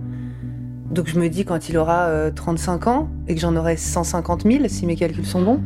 Donc 0.91 1.09
je 1.09 1.19
me 1.19 1.31
dis, 1.31 1.47
quand 1.47 1.71
il 1.71 1.79
aura 1.79 2.31
35 2.33 2.87
euh, 2.87 2.91
ans 2.91 3.09
et 3.29 3.35
que 3.35 3.41
j'en 3.41 3.57
aurai 3.57 3.79
150 3.79 4.43
000, 4.43 4.65
si 4.69 4.85
mes 4.85 4.95
calculs 4.95 5.25
sont 5.25 5.41
bons, 5.41 5.63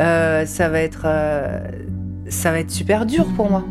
euh, 0.00 0.46
ça, 0.46 0.68
va 0.70 0.80
être, 0.80 1.02
euh, 1.04 1.60
ça 2.28 2.50
va 2.50 2.58
être 2.58 2.72
super 2.72 3.06
dur 3.06 3.26
pour 3.36 3.48
moi. 3.48 3.62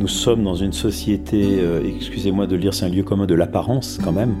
Nous 0.00 0.08
sommes 0.08 0.42
dans 0.44 0.54
une 0.54 0.72
société, 0.72 1.58
excusez-moi 1.84 2.46
de 2.46 2.56
lire, 2.56 2.72
c'est 2.72 2.86
un 2.86 2.88
lieu 2.88 3.02
commun 3.02 3.26
de 3.26 3.34
l'apparence 3.34 3.98
quand 4.02 4.12
même, 4.12 4.34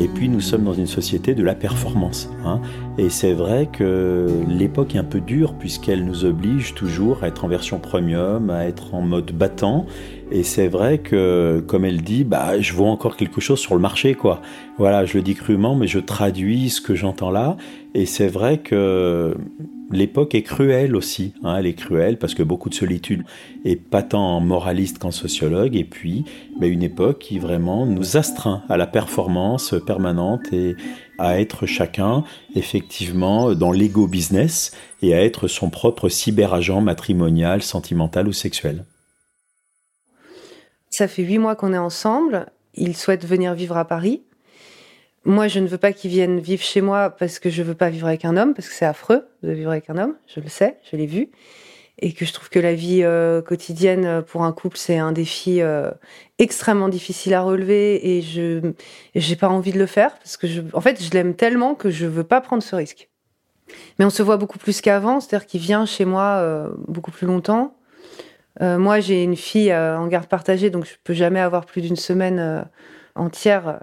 et 0.00 0.08
puis 0.08 0.28
nous 0.28 0.40
sommes 0.40 0.64
dans 0.64 0.72
une 0.72 0.88
société 0.88 1.36
de 1.36 1.44
la 1.44 1.54
performance. 1.54 2.28
Hein. 2.44 2.60
Et 2.98 3.10
c'est 3.10 3.32
vrai 3.32 3.68
que 3.72 4.26
l'époque 4.48 4.96
est 4.96 4.98
un 4.98 5.04
peu 5.04 5.20
dure 5.20 5.54
puisqu'elle 5.54 6.04
nous 6.04 6.24
oblige 6.24 6.74
toujours 6.74 7.22
à 7.22 7.28
être 7.28 7.44
en 7.44 7.48
version 7.48 7.78
premium, 7.78 8.50
à 8.50 8.66
être 8.66 8.92
en 8.92 9.02
mode 9.02 9.30
battant. 9.30 9.86
Et 10.32 10.42
c'est 10.42 10.66
vrai 10.66 10.98
que, 10.98 11.62
comme 11.64 11.84
elle 11.84 12.02
dit, 12.02 12.24
bah, 12.24 12.58
je 12.58 12.72
vois 12.72 12.88
encore 12.88 13.16
quelque 13.16 13.40
chose 13.40 13.60
sur 13.60 13.76
le 13.76 13.80
marché, 13.80 14.14
quoi. 14.14 14.42
Voilà, 14.78 15.04
je 15.04 15.16
le 15.16 15.22
dis 15.22 15.36
crûment, 15.36 15.76
mais 15.76 15.86
je 15.86 16.00
traduis 16.00 16.70
ce 16.70 16.80
que 16.80 16.96
j'entends 16.96 17.30
là. 17.30 17.56
Et 17.94 18.06
c'est 18.06 18.26
vrai 18.26 18.58
que 18.58 19.36
l'époque 19.90 20.34
est 20.34 20.42
cruelle 20.42 20.96
aussi. 20.96 21.34
Hein, 21.42 21.56
elle 21.58 21.66
est 21.66 21.74
cruelle 21.74 22.18
parce 22.18 22.34
que 22.34 22.42
beaucoup 22.42 22.68
de 22.68 22.74
solitude 22.74 23.24
et 23.64 23.76
pas 23.76 24.02
tant 24.02 24.40
moraliste 24.40 24.98
qu'en 24.98 25.10
sociologue. 25.10 25.76
Et 25.76 25.84
puis, 25.84 26.24
bah, 26.58 26.66
une 26.66 26.82
époque 26.82 27.18
qui 27.18 27.38
vraiment 27.38 27.86
nous 27.86 28.16
astreint 28.16 28.62
à 28.68 28.76
la 28.76 28.86
performance 28.86 29.74
permanente 29.86 30.52
et 30.52 30.74
à 31.18 31.40
être 31.40 31.66
chacun 31.66 32.24
effectivement 32.54 33.54
dans 33.54 33.72
l'ego 33.72 34.06
business 34.06 34.72
et 35.02 35.14
à 35.14 35.22
être 35.22 35.48
son 35.48 35.70
propre 35.70 36.08
cyberagent 36.08 36.82
matrimonial, 36.82 37.62
sentimental 37.62 38.28
ou 38.28 38.32
sexuel. 38.32 38.84
Ça 40.90 41.08
fait 41.08 41.24
huit 41.24 41.38
mois 41.38 41.56
qu'on 41.56 41.72
est 41.72 41.78
ensemble. 41.78 42.46
Il 42.74 42.96
souhaite 42.96 43.24
venir 43.24 43.54
vivre 43.54 43.76
à 43.76 43.84
Paris. 43.84 44.22
Moi, 45.24 45.48
je 45.48 45.58
ne 45.60 45.66
veux 45.66 45.78
pas 45.78 45.92
qu'il 45.92 46.10
vienne 46.10 46.38
vivre 46.38 46.62
chez 46.62 46.80
moi 46.80 47.10
parce 47.10 47.38
que 47.38 47.50
je 47.50 47.62
veux 47.62 47.74
pas 47.74 47.88
vivre 47.88 48.06
avec 48.06 48.24
un 48.24 48.36
homme, 48.36 48.54
parce 48.54 48.68
que 48.68 48.74
c'est 48.74 48.84
affreux 48.84 49.26
de 49.42 49.52
vivre 49.52 49.70
avec 49.70 49.88
un 49.88 49.96
homme. 49.96 50.14
Je 50.26 50.40
le 50.40 50.48
sais, 50.48 50.76
je 50.90 50.96
l'ai 50.96 51.06
vu. 51.06 51.30
Et 52.00 52.12
que 52.12 52.24
je 52.24 52.32
trouve 52.32 52.50
que 52.50 52.58
la 52.58 52.74
vie 52.74 53.02
euh, 53.04 53.40
quotidienne 53.40 54.22
pour 54.26 54.44
un 54.44 54.52
couple, 54.52 54.76
c'est 54.76 54.98
un 54.98 55.12
défi 55.12 55.62
euh, 55.62 55.90
extrêmement 56.38 56.88
difficile 56.88 57.34
à 57.34 57.42
relever. 57.42 58.16
Et 58.16 58.20
je 58.20 58.72
j'ai 59.14 59.36
pas 59.36 59.48
envie 59.48 59.72
de 59.72 59.78
le 59.78 59.86
faire 59.86 60.18
parce 60.18 60.36
que, 60.36 60.46
je, 60.46 60.60
en 60.72 60.80
fait, 60.80 61.02
je 61.02 61.10
l'aime 61.12 61.34
tellement 61.34 61.74
que 61.74 61.90
je 61.90 62.06
veux 62.06 62.24
pas 62.24 62.40
prendre 62.40 62.62
ce 62.62 62.74
risque. 62.74 63.08
Mais 63.98 64.04
on 64.04 64.10
se 64.10 64.22
voit 64.22 64.36
beaucoup 64.36 64.58
plus 64.58 64.80
qu'avant, 64.80 65.20
c'est-à-dire 65.20 65.46
qu'il 65.46 65.60
vient 65.60 65.86
chez 65.86 66.04
moi 66.04 66.38
euh, 66.40 66.68
beaucoup 66.88 67.10
plus 67.12 67.26
longtemps. 67.26 67.76
Euh, 68.62 68.78
moi, 68.78 69.00
j'ai 69.00 69.22
une 69.22 69.36
fille 69.36 69.72
euh, 69.72 69.98
en 69.98 70.06
garde 70.06 70.26
partagée, 70.26 70.70
donc 70.70 70.84
je 70.84 70.94
peux 71.02 71.14
jamais 71.14 71.40
avoir 71.40 71.66
plus 71.66 71.80
d'une 71.80 71.96
semaine 71.96 72.38
euh, 72.38 72.62
entière. 73.14 73.80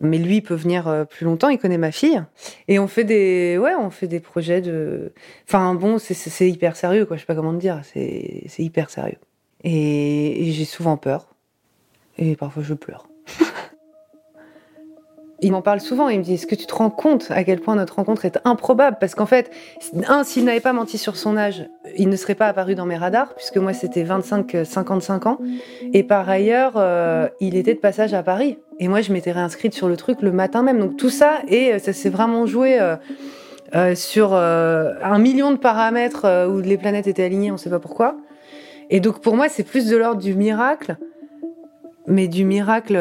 Mais 0.00 0.18
lui 0.18 0.40
peut 0.40 0.54
venir 0.54 1.06
plus 1.08 1.24
longtemps. 1.24 1.48
Il 1.48 1.58
connaît 1.58 1.78
ma 1.78 1.92
fille 1.92 2.22
et 2.68 2.78
on 2.78 2.86
fait 2.86 3.04
des, 3.04 3.58
ouais, 3.58 3.74
on 3.74 3.90
fait 3.90 4.06
des 4.08 4.20
projets 4.20 4.60
de. 4.60 5.12
Enfin 5.48 5.74
bon, 5.74 5.98
c'est 5.98 6.48
hyper 6.48 6.76
sérieux, 6.76 7.06
quoi. 7.06 7.16
Je 7.16 7.22
sais 7.22 7.26
pas 7.26 7.34
comment 7.34 7.54
te 7.54 7.58
dire. 7.58 7.80
C'est 7.84 8.46
hyper 8.58 8.90
sérieux. 8.90 9.18
Et, 9.64 10.48
et 10.48 10.52
j'ai 10.52 10.64
souvent 10.64 10.96
peur. 10.96 11.34
Et 12.18 12.36
parfois 12.36 12.62
je 12.62 12.74
pleure. 12.74 13.08
Il 15.40 15.52
m'en 15.52 15.60
parle 15.60 15.80
souvent, 15.80 16.08
il 16.08 16.18
me 16.18 16.24
dit 16.24 16.34
Est-ce 16.34 16.46
que 16.46 16.54
tu 16.54 16.66
te 16.66 16.74
rends 16.74 16.88
compte 16.88 17.26
à 17.30 17.44
quel 17.44 17.60
point 17.60 17.74
notre 17.74 17.96
rencontre 17.96 18.24
est 18.24 18.38
improbable? 18.44 18.96
Parce 18.98 19.14
qu'en 19.14 19.26
fait, 19.26 19.50
un, 20.08 20.24
s'il 20.24 20.44
n'avait 20.44 20.60
pas 20.60 20.72
menti 20.72 20.96
sur 20.96 21.16
son 21.16 21.36
âge, 21.36 21.68
il 21.96 22.08
ne 22.08 22.16
serait 22.16 22.34
pas 22.34 22.46
apparu 22.46 22.74
dans 22.74 22.86
mes 22.86 22.96
radars, 22.96 23.34
puisque 23.34 23.58
moi 23.58 23.74
c'était 23.74 24.02
25-55 24.02 25.28
ans. 25.28 25.38
Et 25.92 26.02
par 26.04 26.28
ailleurs, 26.28 26.74
euh, 26.76 27.28
il 27.40 27.54
était 27.54 27.74
de 27.74 27.80
passage 27.80 28.14
à 28.14 28.22
Paris. 28.22 28.58
Et 28.78 28.88
moi 28.88 29.02
je 29.02 29.12
m'étais 29.12 29.32
réinscrite 29.32 29.74
sur 29.74 29.88
le 29.88 29.96
truc 29.96 30.22
le 30.22 30.32
matin 30.32 30.62
même. 30.62 30.78
Donc 30.78 30.96
tout 30.96 31.10
ça, 31.10 31.40
et 31.48 31.78
ça 31.78 31.92
s'est 31.92 32.10
vraiment 32.10 32.46
joué. 32.46 32.80
Euh, 32.80 32.96
euh, 33.74 33.96
sur 33.96 34.32
un 34.32 35.18
million 35.18 35.50
de 35.50 35.56
paramètres 35.56 36.46
où 36.48 36.60
les 36.60 36.78
planètes 36.78 37.08
étaient 37.08 37.24
alignées, 37.24 37.50
on 37.50 37.54
ne 37.54 37.58
sait 37.58 37.68
pas 37.68 37.80
pourquoi. 37.80 38.16
Et 38.90 39.00
donc 39.00 39.20
pour 39.20 39.34
moi, 39.34 39.48
c'est 39.48 39.64
plus 39.64 39.88
de 39.88 39.96
l'ordre 39.96 40.20
du 40.20 40.34
miracle, 40.34 40.96
mais 42.06 42.28
du 42.28 42.44
miracle 42.44 42.96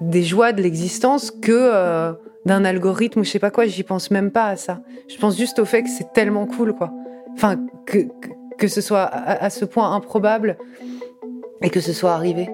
des 0.00 0.22
joies 0.22 0.52
de 0.52 0.62
l'existence 0.62 1.30
que 1.30 1.52
euh, 1.52 2.12
d'un 2.46 2.64
algorithme 2.64 3.20
ou 3.20 3.24
je 3.24 3.30
sais 3.30 3.38
pas 3.38 3.50
quoi. 3.50 3.66
J'y 3.66 3.82
pense 3.82 4.10
même 4.10 4.30
pas 4.30 4.46
à 4.46 4.56
ça. 4.56 4.80
Je 5.08 5.16
pense 5.16 5.36
juste 5.36 5.58
au 5.58 5.64
fait 5.64 5.82
que 5.82 5.88
c'est 5.88 6.12
tellement 6.12 6.46
cool, 6.46 6.74
quoi. 6.74 6.92
Enfin, 7.34 7.56
que, 7.86 7.98
que, 8.58 8.68
ce 8.68 8.80
soit 8.80 9.04
à, 9.04 9.50
ce 9.50 9.64
point 9.64 9.94
improbable 9.94 10.56
et 11.62 11.70
que 11.70 11.80
ce 11.80 11.92
soit 11.92 12.12
arrivé. 12.12 12.48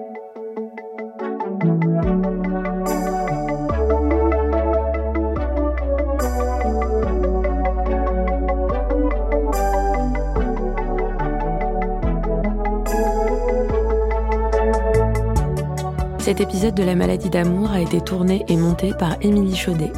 Cet 16.25 16.41
épisode 16.41 16.73
de 16.73 16.81
La 16.81 16.95
maladie 16.95 17.29
d'amour 17.29 17.69
a 17.69 17.79
été 17.79 18.01
tourné 18.01 18.43
et 18.47 18.57
monté 18.57 18.93
par 18.97 19.15
Émilie 19.21 19.55
Chaudet. 19.55 19.91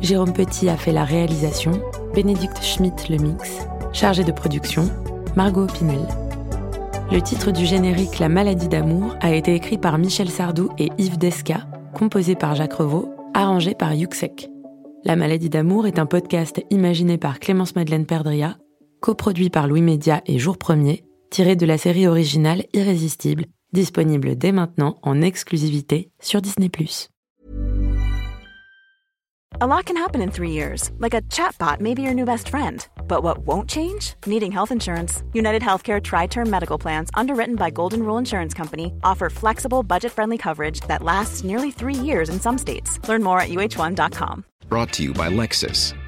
Jérôme 0.00 0.32
Petit 0.32 0.68
a 0.68 0.76
fait 0.76 0.92
la 0.92 1.02
réalisation, 1.02 1.72
Bénédicte 2.14 2.62
Schmitt 2.62 3.08
le 3.08 3.16
mix, 3.16 3.58
chargé 3.92 4.22
de 4.22 4.30
production, 4.30 4.88
Margot 5.34 5.66
Pinel. 5.66 6.06
Le 7.10 7.20
titre 7.20 7.50
du 7.50 7.66
générique 7.66 8.20
La 8.20 8.28
maladie 8.28 8.68
d'amour 8.68 9.16
a 9.20 9.34
été 9.34 9.52
écrit 9.56 9.76
par 9.76 9.98
Michel 9.98 10.30
Sardou 10.30 10.68
et 10.78 10.90
Yves 10.96 11.18
Desca, 11.18 11.66
composé 11.92 12.36
par 12.36 12.54
Jacques 12.54 12.74
Revaux, 12.74 13.12
arrangé 13.34 13.74
par 13.74 13.94
Yuxek. 13.94 14.48
La 15.02 15.16
maladie 15.16 15.50
d'amour 15.50 15.88
est 15.88 15.98
un 15.98 16.06
podcast 16.06 16.62
imaginé 16.70 17.18
par 17.18 17.40
Clémence 17.40 17.74
Madeleine 17.74 18.06
Perdria, 18.06 18.58
coproduit 19.00 19.50
par 19.50 19.66
Louis 19.66 19.82
Média 19.82 20.22
et 20.26 20.38
Jour 20.38 20.56
Premier, 20.56 21.02
tiré 21.30 21.56
de 21.56 21.66
la 21.66 21.78
série 21.78 22.06
originale 22.06 22.62
Irrésistible 22.74 23.46
disponible 23.74 24.36
dès 24.36 24.52
maintenant 24.52 24.98
en 25.02 25.20
exclusivité 25.20 26.10
sur 26.20 26.40
Disney+. 26.40 26.70
A 29.60 29.68
lot 29.68 29.84
can 29.84 29.96
happen 29.96 30.20
in 30.20 30.32
three 30.32 30.50
years, 30.50 30.90
like 30.98 31.14
a 31.14 31.22
chatbot 31.30 31.80
may 31.80 31.94
be 31.94 32.02
your 32.02 32.14
new 32.14 32.24
best 32.24 32.48
friend. 32.48 32.84
But 33.06 33.22
what 33.22 33.46
won't 33.46 33.68
change? 33.68 34.14
Needing 34.26 34.50
health 34.50 34.72
insurance. 34.72 35.22
United 35.32 35.62
Healthcare 35.62 36.02
Tri 36.02 36.26
Term 36.26 36.50
Medical 36.50 36.76
Plans, 36.76 37.08
underwritten 37.14 37.54
by 37.54 37.70
Golden 37.70 38.02
Rule 38.02 38.18
Insurance 38.18 38.52
Company, 38.52 38.92
offer 39.04 39.30
flexible, 39.30 39.84
budget 39.84 40.10
friendly 40.10 40.38
coverage 40.38 40.80
that 40.88 41.04
lasts 41.04 41.44
nearly 41.44 41.70
three 41.70 41.94
years 41.94 42.28
in 42.28 42.40
some 42.40 42.58
states. 42.58 42.98
Learn 43.08 43.22
more 43.22 43.38
at 43.40 43.48
uh1.com. 43.48 44.44
Brought 44.68 44.92
to 44.94 45.02
you 45.04 45.12
by 45.14 45.28
Lexus. 45.28 45.94